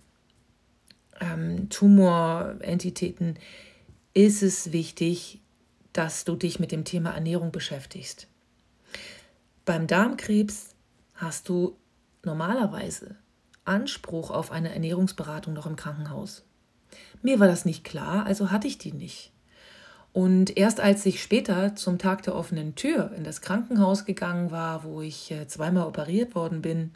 ähm, 1.20 1.70
Tumorentitäten 1.70 3.38
ist 4.14 4.44
es 4.44 4.72
wichtig, 4.72 5.40
dass 5.94 6.24
du 6.26 6.36
dich 6.36 6.60
mit 6.60 6.72
dem 6.72 6.86
Thema 6.86 7.12
Ernährung 7.12 7.52
beschäftigst. 7.52 8.28
Beim 9.66 9.88
Darmkrebs 9.88 10.76
hast 11.16 11.50
du 11.50 11.78
normalerweise 12.24 13.16
Anspruch 13.66 14.32
auf 14.32 14.52
eine 14.52 14.74
Ernährungsberatung 14.74 15.54
noch 15.54 15.66
im 15.66 15.76
Krankenhaus. 15.76 16.44
Mir 17.22 17.40
war 17.40 17.48
das 17.48 17.66
nicht 17.66 17.84
klar, 17.84 18.26
also 18.26 18.52
hatte 18.52 18.68
ich 18.68 18.78
die 18.78 18.94
nicht. 18.94 19.32
Und 20.12 20.58
erst 20.58 20.80
als 20.80 21.06
ich 21.06 21.22
später 21.22 21.76
zum 21.76 22.00
Tag 22.00 22.24
der 22.24 22.36
offenen 22.36 22.76
Tür 22.76 23.12
in 23.16 23.24
das 23.24 23.42
Krankenhaus 23.42 24.06
gegangen 24.06 24.52
war, 24.52 24.84
wo 24.84 25.02
ich 25.02 25.32
äh, 25.32 25.48
zweimal 25.48 25.86
operiert 25.86 26.34
worden 26.36 26.62
bin, 26.62 26.92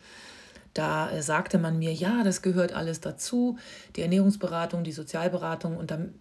da 0.73 1.11
äh, 1.11 1.21
sagte 1.21 1.59
man 1.59 1.77
mir, 1.77 1.93
ja, 1.93 2.23
das 2.23 2.41
gehört 2.41 2.73
alles 2.73 3.01
dazu, 3.01 3.57
die 3.95 4.01
Ernährungsberatung, 4.01 4.83
die 4.83 4.91
Sozialberatung. 4.91 5.77
Und 5.77 5.91
dann 5.91 6.15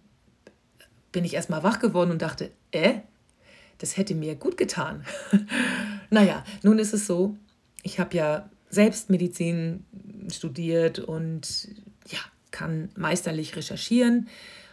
bin 1.11 1.25
ich 1.25 1.33
erstmal 1.33 1.63
wach 1.63 1.79
geworden 1.79 2.11
und 2.11 2.21
dachte, 2.21 2.51
äh, 2.71 2.99
das 3.79 3.97
hätte 3.97 4.13
mir 4.13 4.35
gut 4.35 4.57
getan. 4.57 5.03
naja, 6.09 6.43
nun 6.61 6.77
ist 6.77 6.93
es 6.93 7.07
so, 7.07 7.35
ich 7.81 7.99
habe 7.99 8.15
ja 8.15 8.49
selbst 8.69 9.09
Medizin 9.09 9.85
studiert 10.31 10.99
und 10.99 11.69
ja, 12.07 12.19
kann 12.51 12.89
meisterlich 12.95 13.55
recherchieren. 13.55 14.27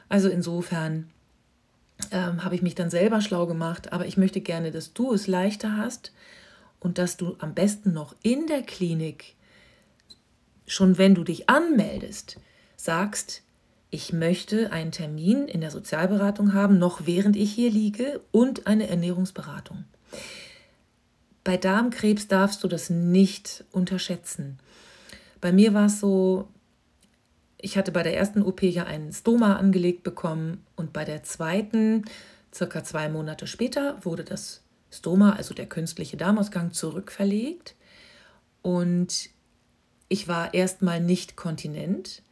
Also 0.09 0.29
insofern 0.29 1.11
ähm, 2.11 2.45
habe 2.45 2.55
ich 2.55 2.63
mich 2.63 2.75
dann 2.75 2.91
selber 2.91 3.21
schlau 3.21 3.47
gemacht, 3.47 3.93
aber 3.93 4.07
ich 4.07 4.17
möchte 4.17 4.41
gerne, 4.41 4.71
dass 4.71 4.93
du 4.93 5.13
es 5.13 5.27
leichter 5.27 5.77
hast 5.77 6.13
und 6.81 6.99
dass 6.99 7.17
du 7.17 7.37
am 7.39 7.55
besten 7.55 7.93
noch 7.93 8.15
in 8.23 8.47
der 8.47 8.63
Klinik, 8.63 9.35
schon 10.67 10.99
wenn 10.99 11.15
du 11.15 11.25
dich 11.25 11.49
anmeldest, 11.49 12.39
sagst, 12.77 13.43
ich 13.91 14.13
möchte 14.13 14.73
einen 14.73 14.93
Termin 14.93 15.49
in 15.49 15.61
der 15.61 15.71
Sozialberatung 15.71 16.55
haben, 16.55 16.79
noch 16.79 17.07
während 17.07 17.37
ich 17.37 17.53
hier 17.53 17.71
liege 17.71 18.21
und 18.31 18.67
eine 18.67 18.89
Ernährungsberatung. 18.89 19.85
Bei 21.43 21.57
Darmkrebs 21.57 22.29
darfst 22.29 22.63
du 22.63 22.69
das 22.69 22.91
nicht 22.91 23.65
unterschätzen. 23.73 24.59
Bei 25.41 25.53
mir 25.53 25.75
war 25.75 25.87
es 25.87 25.99
so, 25.99 26.49
ich 27.63 27.77
hatte 27.77 27.93
bei 27.93 28.03
der 28.03 28.17
ersten 28.17 28.43
OP 28.43 28.63
ja 28.63 28.85
einen 28.85 29.13
Stoma 29.13 29.57
angelegt 29.57 30.03
bekommen 30.03 30.65
und 30.77 30.93
bei 30.93 31.05
der 31.05 31.23
zweiten, 31.23 32.05
circa 32.55 32.85
zwei 32.85 33.09
Monate 33.09 33.47
später, 33.47 34.05
wurde 34.05 34.25
das 34.25 34.63
Stoma, 34.91 35.33
also 35.33 35.55
der 35.55 35.67
künstliche 35.67 36.17
Darmausgang, 36.17 36.73
zurückverlegt. 36.73 37.77
Und 38.63 39.31
ich 40.09 40.29
war 40.29 40.53
erstmal 40.55 41.01
nicht 41.01 41.37
kontinent 41.37 42.23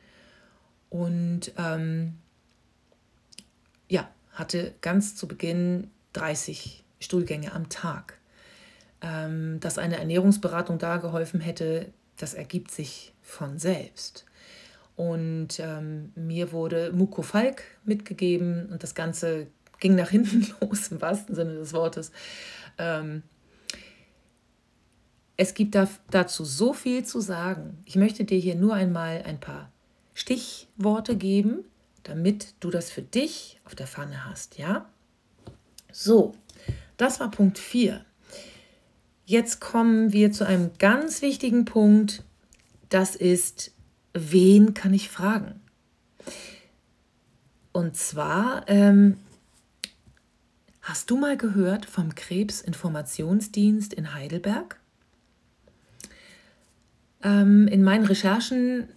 und 0.91 1.53
ähm, 1.57 2.15
ja, 3.89 4.09
hatte 4.33 4.75
ganz 4.81 5.15
zu 5.17 5.29
Beginn 5.29 5.91
30 6.15 6.85
Stuhlgänge 7.01 7.53
am 7.53 7.69
Tag. 7.69 8.19
Ähm, 9.01 9.61
dass 9.61 9.79
eine 9.79 9.97
Ernährungsberatung 9.99 10.79
da 10.79 10.97
geholfen 10.97 11.41
hätte, 11.41 11.93
das 12.17 12.35
ergibt 12.35 12.73
sich 12.73 13.15
von 13.23 13.61
selbst. 13.61 14.25
Und 14.99 15.61
ähm, 15.61 16.11
mir 16.17 16.51
wurde 16.51 16.93
Mukofalk 16.93 17.63
mitgegeben 17.85 18.67
und 18.67 18.83
das 18.83 18.97
Ganze 18.97 19.47
ging 19.79 19.95
nach 19.95 20.11
hinten 20.11 20.49
los, 20.61 20.89
im 20.89 21.01
wahrsten 21.01 21.37
Sinne 21.37 21.55
des 21.55 21.73
Wortes. 21.73 22.11
Ähm, 22.79 23.23
es 25.37 25.55
gibt 25.55 25.77
da, 25.77 25.89
dazu 26.11 26.45
so 26.45 26.73
viel 26.73 27.05
zu 27.05 27.21
sagen. 27.21 27.79
Ich 27.85 27.95
möchte 27.95 28.25
dir 28.25 28.39
hier 28.39 28.57
nur 28.57 28.75
einmal 28.75 29.23
ein 29.23 29.39
paar 29.39 29.71
Stichworte 30.15 31.17
geben, 31.17 31.65
damit 32.03 32.55
du 32.59 32.71
das 32.71 32.91
für 32.91 33.03
dich 33.03 33.61
auf 33.65 33.77
der 33.77 33.87
Pfanne 33.87 34.25
hast, 34.25 34.59
ja? 34.59 34.91
So, 35.93 36.35
das 36.97 37.21
war 37.21 37.31
Punkt 37.31 37.57
4. 37.57 38.05
Jetzt 39.27 39.61
kommen 39.61 40.13
wir 40.13 40.33
zu 40.33 40.45
einem 40.45 40.73
ganz 40.79 41.23
wichtigen 41.23 41.67
Punkt. 41.67 42.25
Das 42.89 43.15
ist, 43.15 43.71
wen 44.19 44.75
kann 44.75 44.95
ich 44.95 45.09
fragen? 45.09 45.61
Und 47.73 47.97
zwar, 47.97 48.69
ähm, 48.69 49.19
hast 50.83 51.11
du 51.11 51.17
mal 51.17 51.37
gehört 51.37 51.87
vom 51.87 52.15
Krebsinformationsdienst 52.15 53.93
in 53.93 54.15
Heidelberg? 54.15 54.81
Ähm, 57.23 57.69
in 57.69 57.83
meinen 57.83 58.05
Recherchen 58.05 58.89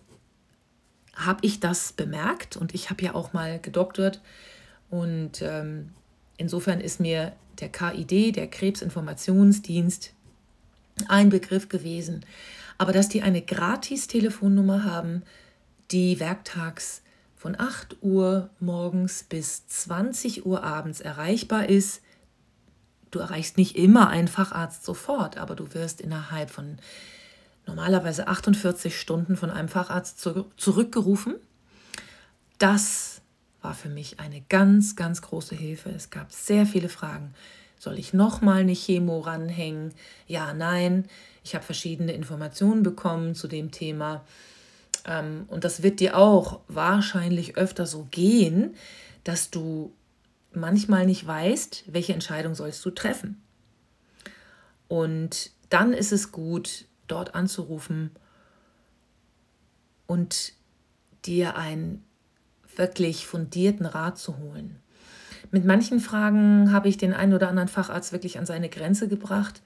habe 1.14 1.40
ich 1.44 1.60
das 1.60 1.94
bemerkt 1.94 2.58
und 2.58 2.74
ich 2.74 2.90
habe 2.90 3.04
ja 3.04 3.14
auch 3.14 3.34
mal 3.34 3.60
gedoktert 3.60 4.22
und 4.90 5.42
ähm, 5.42 5.90
insofern 6.38 6.82
ist 6.82 7.00
mir 7.00 7.34
der 7.60 7.70
KID, 7.70 8.36
der 8.36 8.48
Krebsinformationsdienst, 8.48 10.14
ein 11.08 11.30
Begriff 11.30 11.70
gewesen. 11.70 12.26
Aber 12.78 12.92
dass 12.92 13.10
die 13.10 13.22
eine 13.22 13.42
Gratis-Telefonnummer 13.42 14.84
haben, 14.84 15.24
die 15.92 16.20
werktags 16.20 17.02
von 17.36 17.60
8 17.60 17.98
Uhr 18.02 18.50
morgens 18.60 19.24
bis 19.24 19.68
20 19.68 20.46
Uhr 20.46 20.64
abends 20.64 21.02
erreichbar 21.02 21.70
ist, 21.70 22.02
du 23.10 23.20
erreichst 23.20 23.58
nicht 23.58 23.76
immer 23.76 24.10
einen 24.10 24.28
Facharzt 24.28 24.86
sofort, 24.86 25.38
aber 25.38 25.56
du 25.56 25.74
wirst 25.74 26.02
innerhalb 26.02 26.50
von 26.50 26.78
normalerweise 27.66 28.28
48 28.28 29.00
Stunden 29.00 29.38
von 29.38 29.50
einem 29.50 29.70
Facharzt 29.70 30.20
zu, 30.20 30.52
zurückgerufen. 30.58 31.36
Das 32.58 33.22
war 33.62 33.74
für 33.74 33.90
mich 33.90 34.20
eine 34.20 34.42
ganz, 34.42 34.96
ganz 34.96 35.22
große 35.22 35.56
Hilfe. 35.56 35.90
Es 35.90 36.10
gab 36.10 36.32
sehr 36.32 36.66
viele 36.66 36.90
Fragen. 36.90 37.34
Soll 37.82 37.98
ich 37.98 38.14
nochmal 38.14 38.60
eine 38.60 38.74
Chemo 38.74 39.22
ranhängen? 39.22 39.92
Ja, 40.28 40.54
nein. 40.54 41.08
Ich 41.44 41.56
habe 41.56 41.66
verschiedene 41.66 42.12
Informationen 42.12 42.84
bekommen 42.84 43.34
zu 43.34 43.48
dem 43.48 43.72
Thema. 43.72 44.24
Ähm, 45.04 45.46
und 45.48 45.64
das 45.64 45.82
wird 45.82 46.00
dir 46.00 46.16
auch 46.16 46.60
wahrscheinlich 46.68 47.58
öfter 47.58 47.88
so 47.88 48.08
gehen, 48.12 48.76
dass 49.24 49.50
du 49.50 49.96
manchmal 50.54 51.08
nicht 51.08 51.26
weißt, 51.26 51.86
welche 51.88 52.14
Entscheidung 52.14 52.54
sollst 52.54 52.86
du 52.86 52.92
treffen. 52.92 53.42
Und 54.88 55.50
dann 55.70 55.92
ist 55.94 56.12
es 56.12 56.32
gut, 56.32 56.86
dort 57.08 57.34
anzurufen 57.34 58.12
und 60.06 60.54
dir 61.26 61.56
einen 61.56 62.06
wirklich 62.76 63.26
fundierten 63.26 63.88
Rat 63.88 64.20
zu 64.20 64.38
holen. 64.38 64.81
Mit 65.52 65.66
manchen 65.66 66.00
Fragen 66.00 66.72
habe 66.72 66.88
ich 66.88 66.98
den 66.98 67.14
einen 67.14 67.34
oder 67.34 67.50
anderen 67.50 67.68
Facharzt 67.68 68.14
wirklich 68.14 68.40
an 68.40 68.46
seine 68.46 68.70
Grenze 68.70 69.08
gebracht. 69.08 69.62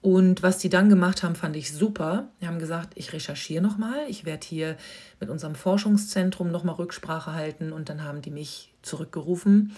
Und 0.00 0.42
was 0.42 0.58
die 0.58 0.68
dann 0.68 0.88
gemacht 0.88 1.22
haben, 1.22 1.34
fand 1.34 1.56
ich 1.56 1.72
super. 1.72 2.28
Die 2.40 2.46
haben 2.46 2.58
gesagt, 2.58 2.92
ich 2.94 3.12
recherchiere 3.12 3.62
nochmal, 3.62 3.98
ich 4.08 4.24
werde 4.24 4.46
hier 4.46 4.76
mit 5.18 5.28
unserem 5.28 5.54
Forschungszentrum 5.54 6.50
nochmal 6.50 6.76
Rücksprache 6.76 7.32
halten 7.32 7.72
und 7.72 7.88
dann 7.88 8.04
haben 8.04 8.22
die 8.22 8.30
mich 8.30 8.72
zurückgerufen 8.82 9.74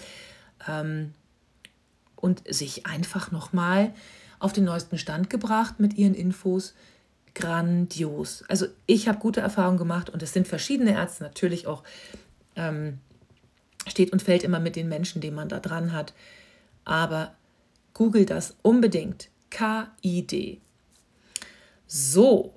ähm, 0.69 1.15
und 2.17 2.43
sich 2.53 2.85
einfach 2.85 3.31
nochmal 3.31 3.95
auf 4.39 4.53
den 4.53 4.65
neuesten 4.65 4.99
Stand 4.99 5.31
gebracht 5.31 5.81
mit 5.81 5.95
ihren 5.95 6.15
Infos, 6.15 6.75
grandios. 7.35 8.45
Also 8.49 8.67
ich 8.87 9.09
habe 9.09 9.19
gute 9.19 9.41
Erfahrungen 9.41 9.79
gemacht 9.79 10.11
und 10.11 10.23
es 10.23 10.35
sind 10.35 10.47
verschiedene 10.49 10.93
Ärzte 10.93 11.23
natürlich 11.23 11.67
auch, 11.67 11.83
ähm, 12.57 12.99
steht 13.91 14.13
und 14.13 14.23
fällt 14.23 14.45
immer 14.45 14.61
mit 14.61 14.77
den 14.77 14.89
Menschen, 14.89 15.21
die 15.21 15.31
man 15.31 15.49
da 15.49 15.61
dran 15.61 15.93
hat. 15.93 16.15
Aber 16.85 17.35
google 17.95 18.27
das 18.27 18.57
unbedingt. 18.63 19.29
KID. 19.51 20.61
So, 21.87 22.55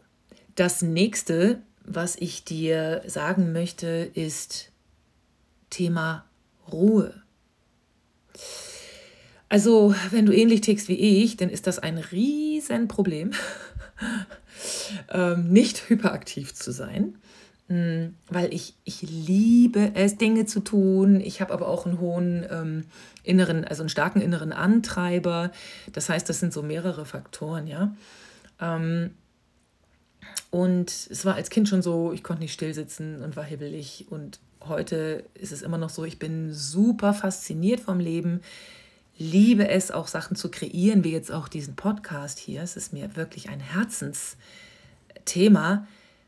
das 0.55 0.81
nächste, 0.81 1.61
was 1.83 2.15
ich 2.15 2.43
dir 2.43 3.01
sagen 3.07 3.51
möchte, 3.51 3.87
ist 4.13 4.71
Thema 5.69 6.25
Ruhe. 6.71 7.23
Also, 9.49 9.93
wenn 10.11 10.25
du 10.25 10.35
ähnlich 10.35 10.61
tickst 10.61 10.87
wie 10.87 11.23
ich, 11.23 11.37
dann 11.37 11.49
ist 11.49 11.67
das 11.67 11.79
ein 11.79 11.97
Riesenproblem. 11.97 13.31
ähm, 15.09 15.49
nicht 15.49 15.89
hyperaktiv 15.89 16.53
zu 16.53 16.71
sein, 16.71 17.17
weil 17.67 18.53
ich, 18.53 18.75
ich 18.83 19.01
liebe 19.01 19.93
es, 19.95 20.17
Dinge 20.17 20.45
zu 20.45 20.59
tun. 20.59 21.21
Ich 21.21 21.41
habe 21.41 21.53
aber 21.53 21.67
auch 21.67 21.85
einen 21.85 21.99
hohen 21.99 22.45
ähm, 22.51 22.85
inneren, 23.23 23.65
also 23.65 23.81
einen 23.81 23.89
starken 23.89 24.21
inneren 24.21 24.51
Antreiber. 24.51 25.51
Das 25.91 26.09
heißt, 26.09 26.29
das 26.29 26.39
sind 26.39 26.53
so 26.53 26.61
mehrere 26.61 27.05
Faktoren, 27.05 27.65
ja. 27.65 27.95
Ähm, 28.59 29.11
und 30.51 30.91
es 31.09 31.25
war 31.25 31.35
als 31.35 31.49
Kind 31.49 31.67
schon 31.67 31.81
so, 31.81 32.13
ich 32.13 32.23
konnte 32.23 32.43
nicht 32.43 32.53
still 32.53 32.75
sitzen 32.75 33.23
und 33.23 33.35
war 33.35 33.43
hibbelig. 33.43 34.05
Und 34.09 34.39
heute 34.61 35.25
ist 35.33 35.51
es 35.51 35.63
immer 35.63 35.79
noch 35.79 35.89
so, 35.89 36.05
ich 36.05 36.19
bin 36.19 36.53
super 36.53 37.13
fasziniert 37.13 37.79
vom 37.79 37.99
Leben. 37.99 38.41
liebe 39.17 39.69
es, 39.69 39.91
auch 39.91 40.07
Sachen 40.07 40.35
zu 40.35 40.49
kreieren, 40.49 41.03
wie 41.03 41.11
jetzt 41.11 41.31
auch 41.31 41.47
diesen 41.47 41.75
Podcast 41.75 42.39
hier. 42.39 42.63
Es 42.63 42.75
ist 42.75 42.93
mir 42.93 43.15
wirklich 43.15 43.49
ein 43.49 43.59
Herzensthema, 43.59 45.85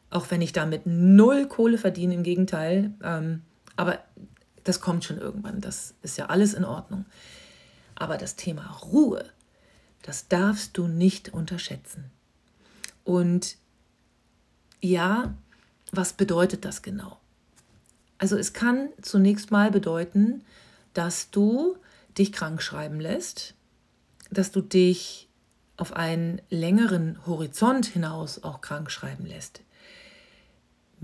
auch 0.09 0.31
wenn 0.31 0.41
ich 0.41 0.53
damit 0.53 0.85
null 0.85 1.47
Kohle 1.47 1.77
verdiene, 1.77 2.13
im 2.13 2.23
Gegenteil. 2.23 2.93
Ähm, 3.03 3.41
aber 3.75 3.99
das 4.63 4.81
kommt 4.81 5.03
schon 5.03 5.17
irgendwann, 5.17 5.61
das 5.61 5.93
ist 6.01 6.17
ja 6.17 6.27
alles 6.27 6.53
in 6.53 6.65
Ordnung. 6.65 7.05
Aber 7.95 8.17
das 8.17 8.35
Thema 8.35 8.65
Ruhe, 8.83 9.25
das 10.01 10.27
darfst 10.27 10.77
du 10.77 10.87
nicht 10.87 11.29
unterschätzen. 11.29 12.11
Und 13.03 13.57
ja, 14.81 15.33
was 15.91 16.13
bedeutet 16.13 16.65
das 16.65 16.81
genau? 16.81 17.19
Also 18.17 18.37
es 18.37 18.53
kann 18.53 18.89
zunächst 19.01 19.51
mal 19.51 19.71
bedeuten, 19.71 20.43
dass 20.93 21.29
du 21.31 21.77
dich 22.17 22.31
krank 22.31 22.61
schreiben 22.61 22.99
lässt, 22.99 23.53
dass 24.31 24.51
du 24.51 24.61
dich 24.61 25.29
auf 25.77 25.93
einen 25.93 26.41
längeren 26.49 27.25
Horizont 27.25 27.85
hinaus 27.85 28.43
auch 28.43 28.61
krank 28.61 28.89
schreiben 28.89 29.25
lässt. 29.25 29.61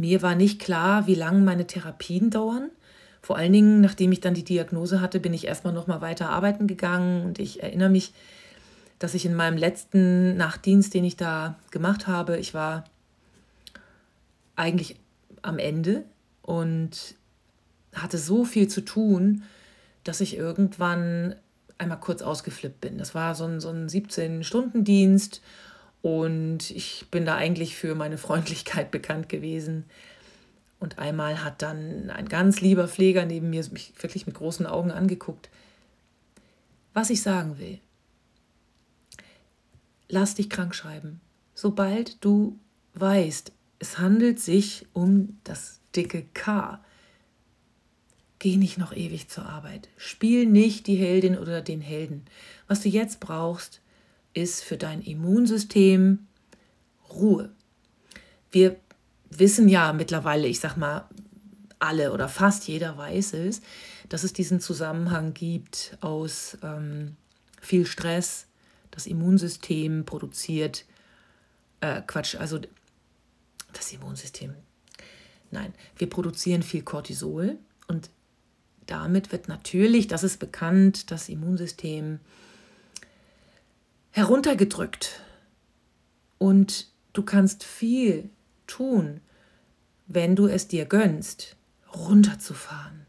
Mir 0.02 0.24
war 0.24 0.34
nicht 0.34 0.60
klar, 0.60 1.06
wie 1.06 1.14
lange 1.14 1.42
meine 1.42 1.68
Therapien 1.68 2.32
dauern. 2.32 2.72
Vor 3.22 3.38
allen 3.38 3.54
Dingen, 3.54 3.82
nachdem 3.82 4.12
ich 4.12 4.20
dann 4.20 4.34
die 4.34 4.44
Diagnose 4.44 5.00
hatte, 5.00 5.20
bin 5.20 5.32
ich 5.32 5.46
erstmal 5.46 5.74
noch 5.74 5.86
mal 5.86 6.02
weiter 6.02 6.32
arbeiten 6.32 6.66
gegangen 6.66 7.24
und 7.24 7.38
ich 7.38 7.62
erinnere 7.62 7.92
mich, 7.92 8.12
dass 8.98 9.14
ich 9.14 9.28
in 9.28 9.36
meinem 9.36 9.58
letzten 9.58 10.36
Nachtdienst, 10.38 10.92
den 10.96 11.04
ich 11.04 11.18
da 11.18 11.60
gemacht 11.70 12.08
habe, 12.08 12.40
ich 12.40 12.56
war 12.56 12.86
eigentlich 14.56 14.96
am 15.44 15.60
Ende 15.60 16.04
und 16.42 17.14
hatte 17.94 18.18
so 18.18 18.44
viel 18.44 18.68
zu 18.68 18.82
tun, 18.82 19.44
dass 20.04 20.20
ich 20.20 20.36
irgendwann 20.36 21.36
einmal 21.78 22.00
kurz 22.00 22.24
ausgeflippt 22.24 22.82
bin. 22.82 22.98
Das 22.98 23.14
war 23.14 23.36
so 23.36 23.46
ein, 23.46 23.60
so 23.60 23.70
ein 23.70 23.88
17-Stunden-Dienst 23.88 25.42
und 26.02 26.72
ich 26.72 27.06
bin 27.12 27.26
da 27.26 27.36
eigentlich 27.36 27.76
für 27.76 27.96
meine 27.96 28.18
Freundlichkeit 28.18 28.92
bekannt 28.92 29.30
gewesen. 29.30 29.86
Und 30.80 30.98
einmal 30.98 31.44
hat 31.44 31.62
dann 31.62 32.10
ein 32.10 32.28
ganz 32.28 32.60
lieber 32.62 32.88
Pfleger 32.88 33.26
neben 33.26 33.52
mir 33.52 33.64
mich 33.72 33.94
wirklich 34.02 34.26
mit 34.26 34.36
großen 34.36 34.66
Augen 34.66 34.92
angeguckt. 34.92 35.50
Was 36.94 37.12
ich 37.12 37.22
sagen 37.22 37.60
will, 37.60 37.80
lass 40.08 40.36
dich 40.36 40.50
krank 40.50 40.74
schreiben. 40.74 41.22
Sobald 41.54 42.24
du 42.26 42.58
weißt, 42.96 43.52
es 43.78 44.00
handelt 44.00 44.40
sich 44.40 44.88
um 44.94 45.38
das 45.44 45.82
dicke 45.96 46.26
K, 46.34 46.80
Geh 48.42 48.58
nicht 48.58 48.80
noch 48.80 48.92
ewig 48.92 49.28
zur 49.28 49.46
Arbeit. 49.46 49.88
Spiel 49.98 50.48
nicht 50.48 50.88
die 50.88 50.96
Heldin 50.96 51.38
oder 51.38 51.62
den 51.62 51.80
Helden. 51.80 52.26
Was 52.68 52.82
du 52.82 52.90
jetzt 52.90 53.20
brauchst, 53.20 53.82
ist 54.34 54.64
für 54.64 54.78
dein 54.78 55.02
Immunsystem 55.02 56.28
Ruhe. 57.10 57.52
Wir 58.52 58.78
wissen 59.30 59.70
ja 59.70 59.94
mittlerweile, 59.94 60.48
ich 60.48 60.60
sag 60.60 60.78
mal, 60.78 61.08
alle 61.80 62.14
oder 62.14 62.30
fast 62.30 62.68
jeder 62.68 62.98
weiß 62.98 63.34
es, 63.34 63.62
dass 64.10 64.24
es 64.24 64.34
diesen 64.34 64.60
Zusammenhang 64.60 65.34
gibt 65.34 65.98
aus 66.02 66.58
ähm, 66.62 67.16
viel 67.60 67.86
Stress. 67.86 68.48
Das 68.92 69.08
Immunsystem 69.08 70.06
produziert, 70.06 70.86
äh, 71.80 72.02
Quatsch, 72.06 72.36
also 72.36 72.60
das 73.74 73.92
Immunsystem. 73.94 74.54
Nein, 75.50 75.74
wir 75.98 76.10
produzieren 76.10 76.62
viel 76.62 76.84
Cortisol 76.84 77.58
und 77.88 78.10
damit 78.86 79.32
wird 79.32 79.48
natürlich, 79.48 80.08
das 80.08 80.24
ist 80.24 80.40
bekannt, 80.40 81.12
das 81.12 81.30
Immunsystem 81.30 82.20
heruntergedrückt. 84.12 85.22
Und 86.38 86.88
du 87.14 87.24
kannst 87.24 87.64
viel 87.64 88.30
tun, 88.68 89.22
wenn 90.08 90.36
du 90.36 90.48
es 90.48 90.68
dir 90.68 90.86
gönnst, 90.86 91.56
runterzufahren, 91.96 93.06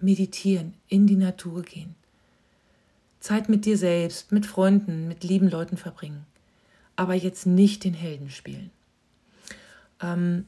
meditieren, 0.00 0.74
in 0.88 1.06
die 1.06 1.16
Natur 1.16 1.62
gehen, 1.62 1.94
Zeit 3.20 3.48
mit 3.48 3.64
dir 3.64 3.76
selbst, 3.76 4.32
mit 4.32 4.46
Freunden, 4.46 5.08
mit 5.08 5.24
lieben 5.24 5.50
Leuten 5.50 5.76
verbringen, 5.76 6.24
aber 6.96 7.14
jetzt 7.14 7.46
nicht 7.46 7.84
den 7.84 7.94
Helden 7.94 8.30
spielen. 8.30 8.70
Ähm, 10.00 10.46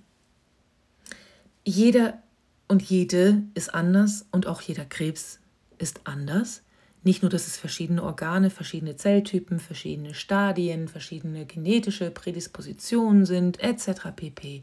jeder 1.64 2.22
und 2.68 2.82
jede 2.82 3.42
ist 3.54 3.74
anders 3.74 4.26
und 4.30 4.46
auch 4.46 4.60
jeder 4.60 4.84
Krebs 4.84 5.40
ist 5.78 6.00
anders. 6.04 6.62
Nicht 7.02 7.22
nur, 7.22 7.30
dass 7.30 7.46
es 7.46 7.56
verschiedene 7.56 8.02
Organe, 8.02 8.50
verschiedene 8.50 8.96
Zelltypen, 8.96 9.58
verschiedene 9.58 10.14
Stadien, 10.14 10.88
verschiedene 10.88 11.46
genetische 11.46 12.10
Prädispositionen 12.10 13.24
sind, 13.24 13.58
etc. 13.60 14.10
pp. 14.14 14.62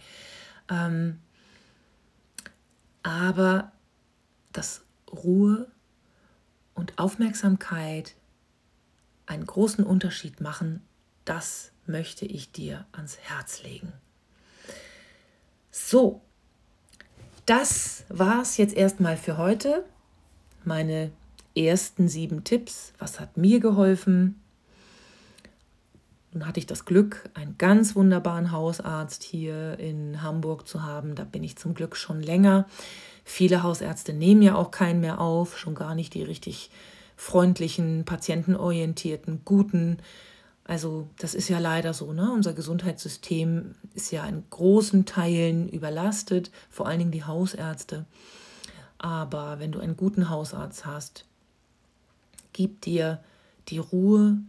Ähm, 0.70 1.20
aber 3.02 3.72
dass 4.52 4.84
Ruhe 5.12 5.68
und 6.76 7.00
Aufmerksamkeit 7.00 8.16
einen 9.26 9.46
großen 9.46 9.84
Unterschied 9.84 10.40
machen, 10.42 10.82
das 11.26 11.72
möchte 11.86 12.26
ich 12.26 12.52
dir 12.52 12.86
ans 12.92 13.18
Herz 13.18 13.64
legen. 13.64 13.94
So, 15.72 16.22
das 17.46 18.04
war 18.10 18.42
es 18.42 18.58
jetzt 18.58 18.76
erstmal 18.76 19.18
für 19.18 19.38
heute. 19.38 19.86
Meine 20.64 21.12
ersten 21.58 22.08
sieben 22.08 22.44
Tipps. 22.44 22.94
Was 23.00 23.20
hat 23.20 23.38
mir 23.38 23.60
geholfen? 23.60 24.42
Nun 26.34 26.46
hatte 26.46 26.60
ich 26.60 26.66
das 26.66 26.86
Glück, 26.86 27.30
einen 27.34 27.58
ganz 27.58 27.96
wunderbaren 27.96 28.52
Hausarzt 28.52 29.24
hier 29.24 29.80
in 29.80 30.22
Hamburg 30.22 30.68
zu 30.68 30.84
haben. 30.84 31.16
Da 31.16 31.24
bin 31.24 31.44
ich 31.44 31.58
zum 31.58 31.74
Glück 31.74 31.96
schon 31.96 32.22
länger. 32.22 32.68
Viele 33.24 33.64
Hausärzte 33.64 34.14
nehmen 34.14 34.42
ja 34.42 34.56
auch 34.56 34.72
keinen 34.72 35.02
mehr 35.02 35.20
auf, 35.20 35.58
schon 35.58 35.76
gar 35.76 35.96
nicht 35.96 36.14
die 36.14 36.24
richtig 36.24 36.70
freundlichen, 37.16 38.06
patientenorientierten, 38.06 39.42
guten 39.44 39.98
also 40.68 41.08
das 41.18 41.34
ist 41.34 41.48
ja 41.48 41.60
leider 41.60 41.94
so, 41.94 42.12
ne? 42.12 42.30
Unser 42.30 42.52
Gesundheitssystem 42.52 43.76
ist 43.94 44.12
ja 44.12 44.26
in 44.26 44.44
großen 44.50 45.06
Teilen 45.06 45.70
überlastet, 45.70 46.52
vor 46.70 46.88
allen 46.88 47.00
Dingen 47.00 47.12
die 47.12 47.24
Hausärzte. 47.24 48.06
Aber 48.98 49.60
wenn 49.60 49.72
du 49.72 49.80
einen 49.80 49.96
guten 49.96 50.30
Hausarzt 50.30 50.86
hast, 50.86 51.26
gib 52.58 52.82
dir 52.82 53.24
die 53.68 53.78
Ruhe, 53.78 54.40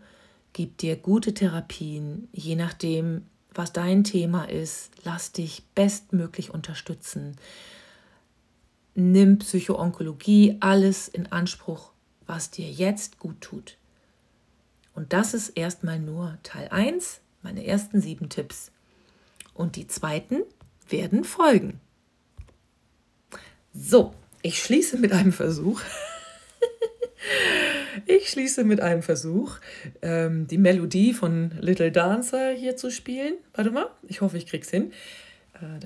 gib 0.54 0.78
dir 0.78 0.96
gute 0.96 1.34
Therapien, 1.34 2.26
je 2.32 2.56
nachdem, 2.56 3.26
was 3.52 3.74
dein 3.74 4.02
Thema 4.02 4.44
ist, 4.44 4.90
lass 5.04 5.32
dich 5.32 5.62
bestmöglich 5.74 6.54
unterstützen. 6.54 7.36
Nimm 8.94 9.38
Psychoonkologie, 9.40 10.56
alles 10.60 11.08
in 11.08 11.30
Anspruch, 11.30 11.90
was 12.26 12.50
dir 12.50 12.70
jetzt 12.70 13.18
gut 13.18 13.42
tut. 13.42 13.76
Und 14.94 15.12
das 15.12 15.34
ist 15.34 15.50
erstmal 15.50 15.98
nur 15.98 16.38
Teil 16.44 16.68
1, 16.70 17.20
meine 17.42 17.66
ersten 17.66 18.00
sieben 18.00 18.30
Tipps. 18.30 18.72
Und 19.52 19.76
die 19.76 19.86
zweiten 19.86 20.44
werden 20.88 21.24
folgen. 21.24 21.78
So, 23.74 24.14
ich 24.40 24.62
schließe 24.62 24.96
mit 24.96 25.12
einem 25.12 25.32
Versuch. 25.32 25.82
ich 28.06 28.30
schließe 28.30 28.64
mit 28.64 28.80
einem 28.80 29.02
Versuch, 29.02 29.58
ähm, 30.02 30.46
die 30.46 30.58
Melodie 30.58 31.12
von 31.12 31.52
Little 31.60 31.92
Dancer 31.92 32.52
hier 32.52 32.76
zu 32.76 32.90
spielen. 32.90 33.34
Warte 33.54 33.70
mal, 33.70 33.90
ich 34.06 34.20
hoffe, 34.20 34.36
ich 34.36 34.46
krieg's 34.46 34.70
hin. 34.70 34.92
Äh, 35.54 35.80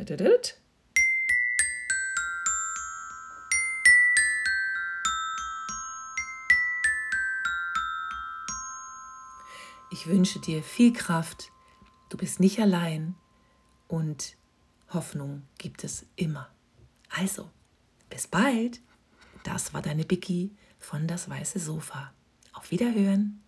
Ich 9.91 10.07
wünsche 10.07 10.41
dir 10.41 10.63
viel 10.63 10.93
Kraft. 10.93 11.53
Du 12.09 12.17
bist 12.17 12.41
nicht 12.41 12.59
allein 12.59 13.15
und 13.89 14.37
Hoffnung 14.93 15.43
gibt 15.59 15.85
es 15.85 16.07
immer. 16.17 16.49
Also, 17.11 17.51
bis 18.09 18.27
bald. 18.27 18.81
Das 19.45 19.75
war 19.75 19.83
deine 19.83 20.05
Biggie 20.05 20.51
von 20.83 21.07
das 21.07 21.29
weiße 21.29 21.59
Sofa. 21.59 22.13
Auf 22.53 22.71
Wiederhören. 22.71 23.41